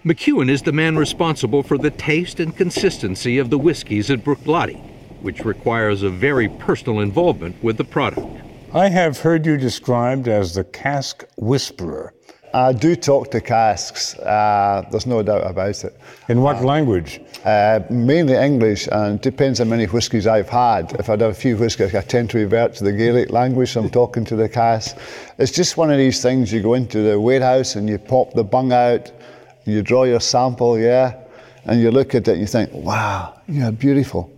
McEwan 0.04 0.48
is 0.48 0.62
the 0.62 0.70
man 0.70 0.96
responsible 0.96 1.64
for 1.64 1.76
the 1.76 1.90
taste 1.90 2.38
and 2.38 2.56
consistency 2.56 3.38
of 3.38 3.50
the 3.50 3.58
whiskies 3.58 4.10
at 4.12 4.20
Bruichladdich, 4.20 4.80
which 5.22 5.44
requires 5.44 6.04
a 6.04 6.10
very 6.10 6.48
personal 6.48 7.00
involvement 7.00 7.60
with 7.64 7.78
the 7.78 7.84
product. 7.84 8.28
I 8.72 8.90
have 8.90 9.18
heard 9.18 9.44
you 9.44 9.56
described 9.56 10.28
as 10.28 10.54
the 10.54 10.64
cask 10.64 11.24
whisperer. 11.36 12.14
I 12.54 12.72
do 12.72 12.94
talk 12.94 13.32
to 13.32 13.40
casks. 13.40 14.16
Uh, 14.16 14.86
there's 14.92 15.06
no 15.06 15.24
doubt 15.24 15.44
about 15.50 15.82
it. 15.82 15.98
In 16.28 16.40
what 16.40 16.62
language? 16.62 17.20
Uh, 17.44 17.80
mainly 17.90 18.34
English, 18.34 18.86
and 18.92 19.16
it 19.16 19.22
depends 19.22 19.58
how 19.58 19.64
many 19.64 19.86
whiskies 19.86 20.28
I've 20.28 20.48
had. 20.48 20.92
If 21.00 21.10
I'd 21.10 21.20
have 21.20 21.32
a 21.32 21.34
few 21.34 21.56
whiskies, 21.56 21.92
I 21.96 22.02
tend 22.02 22.30
to 22.30 22.38
revert 22.38 22.74
to 22.76 22.84
the 22.84 22.92
Gaelic 22.92 23.30
language. 23.30 23.72
So 23.72 23.80
I'm 23.80 23.90
talking 23.90 24.24
to 24.26 24.36
the 24.36 24.48
cask. 24.48 24.96
It's 25.36 25.50
just 25.50 25.76
one 25.76 25.90
of 25.90 25.98
these 25.98 26.22
things. 26.22 26.52
You 26.52 26.62
go 26.62 26.74
into 26.74 27.02
the 27.02 27.18
warehouse 27.18 27.74
and 27.74 27.88
you 27.88 27.98
pop 27.98 28.34
the 28.34 28.44
bung 28.44 28.72
out, 28.72 29.10
you 29.64 29.82
draw 29.82 30.04
your 30.04 30.20
sample, 30.20 30.78
yeah, 30.78 31.24
and 31.64 31.80
you 31.80 31.90
look 31.90 32.14
at 32.14 32.28
it 32.28 32.32
and 32.32 32.40
you 32.40 32.46
think, 32.46 32.70
"Wow, 32.72 33.34
you're 33.48 33.72
beautiful," 33.72 34.30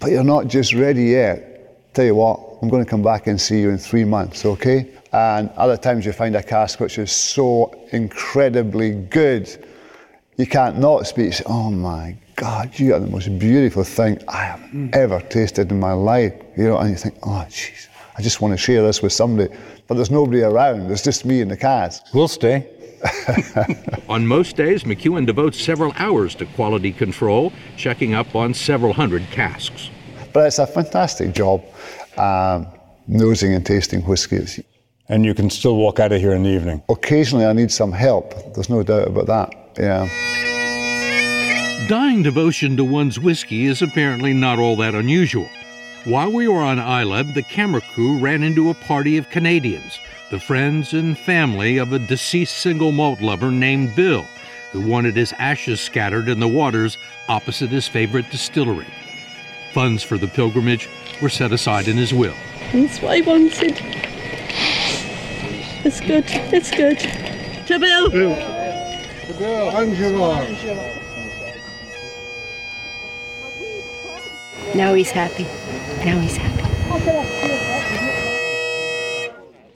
but 0.00 0.10
you're 0.10 0.22
not 0.22 0.48
just 0.48 0.74
ready 0.74 1.04
yet. 1.04 1.51
Tell 1.94 2.06
you 2.06 2.14
what, 2.14 2.40
I'm 2.62 2.70
going 2.70 2.82
to 2.82 2.88
come 2.88 3.02
back 3.02 3.26
and 3.26 3.38
see 3.38 3.60
you 3.60 3.68
in 3.68 3.76
three 3.76 4.04
months, 4.04 4.46
okay? 4.46 4.88
And 5.12 5.50
other 5.50 5.76
times 5.76 6.06
you 6.06 6.12
find 6.12 6.34
a 6.36 6.42
cask 6.42 6.80
which 6.80 6.98
is 6.98 7.12
so 7.12 7.74
incredibly 7.92 8.92
good, 8.92 9.66
you 10.38 10.46
can't 10.46 10.78
not 10.78 11.06
speak. 11.06 11.34
Say, 11.34 11.44
oh 11.46 11.70
my 11.70 12.16
God, 12.36 12.78
you 12.78 12.94
are 12.94 13.00
the 13.00 13.06
most 13.06 13.38
beautiful 13.38 13.84
thing 13.84 14.18
I 14.26 14.44
have 14.44 14.94
ever 14.94 15.20
tasted 15.20 15.70
in 15.70 15.78
my 15.78 15.92
life. 15.92 16.32
You 16.56 16.64
know, 16.64 16.78
and 16.78 16.88
you 16.88 16.96
think, 16.96 17.14
oh 17.24 17.44
jeez, 17.50 17.88
I 18.16 18.22
just 18.22 18.40
want 18.40 18.52
to 18.52 18.58
share 18.58 18.82
this 18.82 19.02
with 19.02 19.12
somebody. 19.12 19.54
But 19.86 19.96
there's 19.96 20.10
nobody 20.10 20.42
around. 20.42 20.90
It's 20.90 21.02
just 21.02 21.26
me 21.26 21.42
and 21.42 21.50
the 21.50 21.58
cask. 21.58 22.04
We'll 22.14 22.26
stay. 22.28 22.66
On 24.08 24.26
most 24.26 24.56
days, 24.56 24.84
McEwan 24.84 25.26
devotes 25.26 25.60
several 25.60 25.92
hours 25.96 26.34
to 26.36 26.46
quality 26.46 26.92
control, 26.92 27.52
checking 27.76 28.14
up 28.14 28.34
on 28.34 28.54
several 28.54 28.92
hundred 28.92 29.24
casks. 29.30 29.90
But 30.32 30.46
it's 30.46 30.58
a 30.58 30.66
fantastic 30.66 31.32
job 31.32 31.62
um, 32.16 32.66
nosing 33.06 33.54
and 33.54 33.64
tasting 33.64 34.00
whiskies. 34.02 34.60
And 35.08 35.24
you 35.24 35.34
can 35.34 35.50
still 35.50 35.76
walk 35.76 36.00
out 36.00 36.12
of 36.12 36.20
here 36.20 36.32
in 36.32 36.44
the 36.44 36.50
evening. 36.50 36.82
Occasionally, 36.88 37.44
I 37.44 37.52
need 37.52 37.70
some 37.70 37.92
help. 37.92 38.54
There's 38.54 38.70
no 38.70 38.82
doubt 38.82 39.08
about 39.08 39.26
that. 39.26 39.54
Yeah. 39.78 40.08
Dying 41.88 42.22
devotion 42.22 42.76
to 42.76 42.84
one's 42.84 43.18
whiskey 43.18 43.66
is 43.66 43.82
apparently 43.82 44.32
not 44.32 44.58
all 44.58 44.76
that 44.76 44.94
unusual. 44.94 45.48
While 46.04 46.32
we 46.32 46.48
were 46.48 46.62
on 46.62 46.78
Islay, 46.78 47.32
the 47.34 47.42
camera 47.42 47.80
crew 47.94 48.18
ran 48.18 48.42
into 48.42 48.70
a 48.70 48.74
party 48.74 49.18
of 49.18 49.30
Canadians, 49.30 49.98
the 50.30 50.40
friends 50.40 50.94
and 50.94 51.18
family 51.18 51.78
of 51.78 51.92
a 51.92 51.98
deceased 51.98 52.58
single 52.58 52.92
malt 52.92 53.20
lover 53.20 53.50
named 53.50 53.94
Bill, 53.94 54.24
who 54.72 54.88
wanted 54.88 55.14
his 55.14 55.32
ashes 55.34 55.80
scattered 55.80 56.28
in 56.28 56.40
the 56.40 56.48
waters 56.48 56.96
opposite 57.28 57.70
his 57.70 57.86
favorite 57.86 58.30
distillery. 58.30 58.86
Funds 59.72 60.02
for 60.02 60.18
the 60.18 60.28
pilgrimage 60.28 60.88
were 61.20 61.28
set 61.28 61.52
aside 61.52 61.88
in 61.88 61.96
his 61.96 62.12
will. 62.12 62.34
That's 62.72 63.00
what 63.00 63.12
I 63.12 63.20
wanted. 63.22 63.80
It's 65.84 66.00
good. 66.00 66.24
It's 66.26 66.70
good. 66.70 66.98
To 67.66 67.78
Bill. 67.78 68.12
Angela. 69.74 70.46
Now 74.74 74.94
he's 74.94 75.10
happy. 75.10 75.44
Now 76.04 76.18
he's 76.20 76.36
happy. 76.36 76.62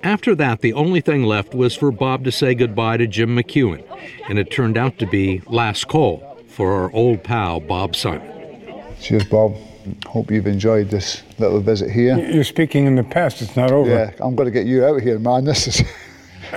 After 0.03 0.35
that, 0.37 0.61
the 0.61 0.73
only 0.73 1.01
thing 1.01 1.25
left 1.25 1.55
was 1.55 1.75
for 1.75 1.91
Bob 1.91 2.25
to 2.25 2.33
say 2.33 2.55
goodbye 2.55 2.99
to 2.99 3.07
Jim 3.07 3.35
McEwan, 3.37 3.83
and 4.29 4.39
it 4.39 4.51
turned 4.51 4.77
out 4.77 4.99
to 4.99 5.07
be 5.07 5.43
last 5.47 5.89
call 5.89 6.39
for 6.49 6.73
our 6.75 6.93
old 6.93 7.25
pal 7.25 7.61
Bob 7.61 7.97
Simon. 7.97 8.31
Cheers, 9.01 9.25
Bob. 9.25 9.57
Hope 10.07 10.31
you've 10.31 10.47
enjoyed 10.47 10.91
this 10.91 11.23
little 11.39 11.61
visit 11.61 11.91
here. 11.91 12.19
You're 12.19 12.45
speaking 12.45 12.87
in 12.87 12.97
the 12.97 13.05
past, 13.05 13.43
it's 13.43 13.57
not 13.57 13.71
over. 13.71 13.91
Yeah, 13.91 14.13
I'm 14.21 14.35
going 14.35 14.47
to 14.47 14.51
get 14.51 14.67
you 14.67 14.85
out 14.85 14.97
of 14.97 15.03
here, 15.03 15.19
man. 15.19 15.45
This 15.45 15.69
is 15.69 15.83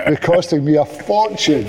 you're 0.06 0.16
costing 0.16 0.64
me 0.64 0.76
a 0.76 0.84
fortune. 0.84 1.66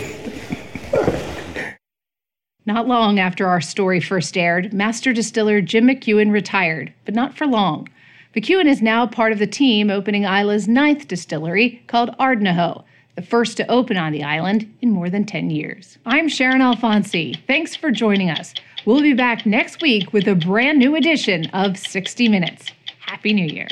Not 2.66 2.88
long 2.88 3.20
after 3.20 3.48
our 3.48 3.62
story 3.62 4.00
first 4.00 4.38
aired, 4.38 4.72
master 4.72 5.14
distiller 5.14 5.62
Jim 5.62 5.88
McEwan 5.88 6.32
retired, 6.32 6.94
but 7.06 7.16
not 7.16 7.36
for 7.36 7.48
long. 7.48 7.90
McEwan 8.36 8.66
is 8.68 8.82
now 8.82 9.08
part 9.08 9.32
of 9.32 9.40
the 9.40 9.48
team 9.48 9.90
opening 9.90 10.24
Islay's 10.24 10.68
ninth 10.68 11.08
distillery 11.08 11.84
called 11.88 12.16
Ardnahoe, 12.20 12.86
the 13.16 13.22
first 13.22 13.58
to 13.58 13.70
open 13.70 13.98
on 13.98 14.14
the 14.14 14.24
island 14.24 14.72
in 14.82 14.92
more 14.92 15.10
than 15.10 15.26
10 15.26 15.50
years. 15.50 15.98
I'm 16.06 16.28
Sharyn 16.28 16.62
Alfonsi. 16.62 17.40
Thanks 17.48 17.76
for 17.76 17.92
joining 17.92 18.30
us. 18.30 18.54
We'll 18.84 19.02
be 19.02 19.14
back 19.14 19.46
next 19.46 19.82
week 19.84 20.12
with 20.12 20.28
a 20.28 20.34
brand 20.34 20.80
new 20.80 20.96
edition 20.96 21.46
of 21.54 21.78
60 21.78 22.28
Minutes. 22.28 22.72
Happy 23.00 23.32
New 23.32 23.46
Year. 23.46 23.68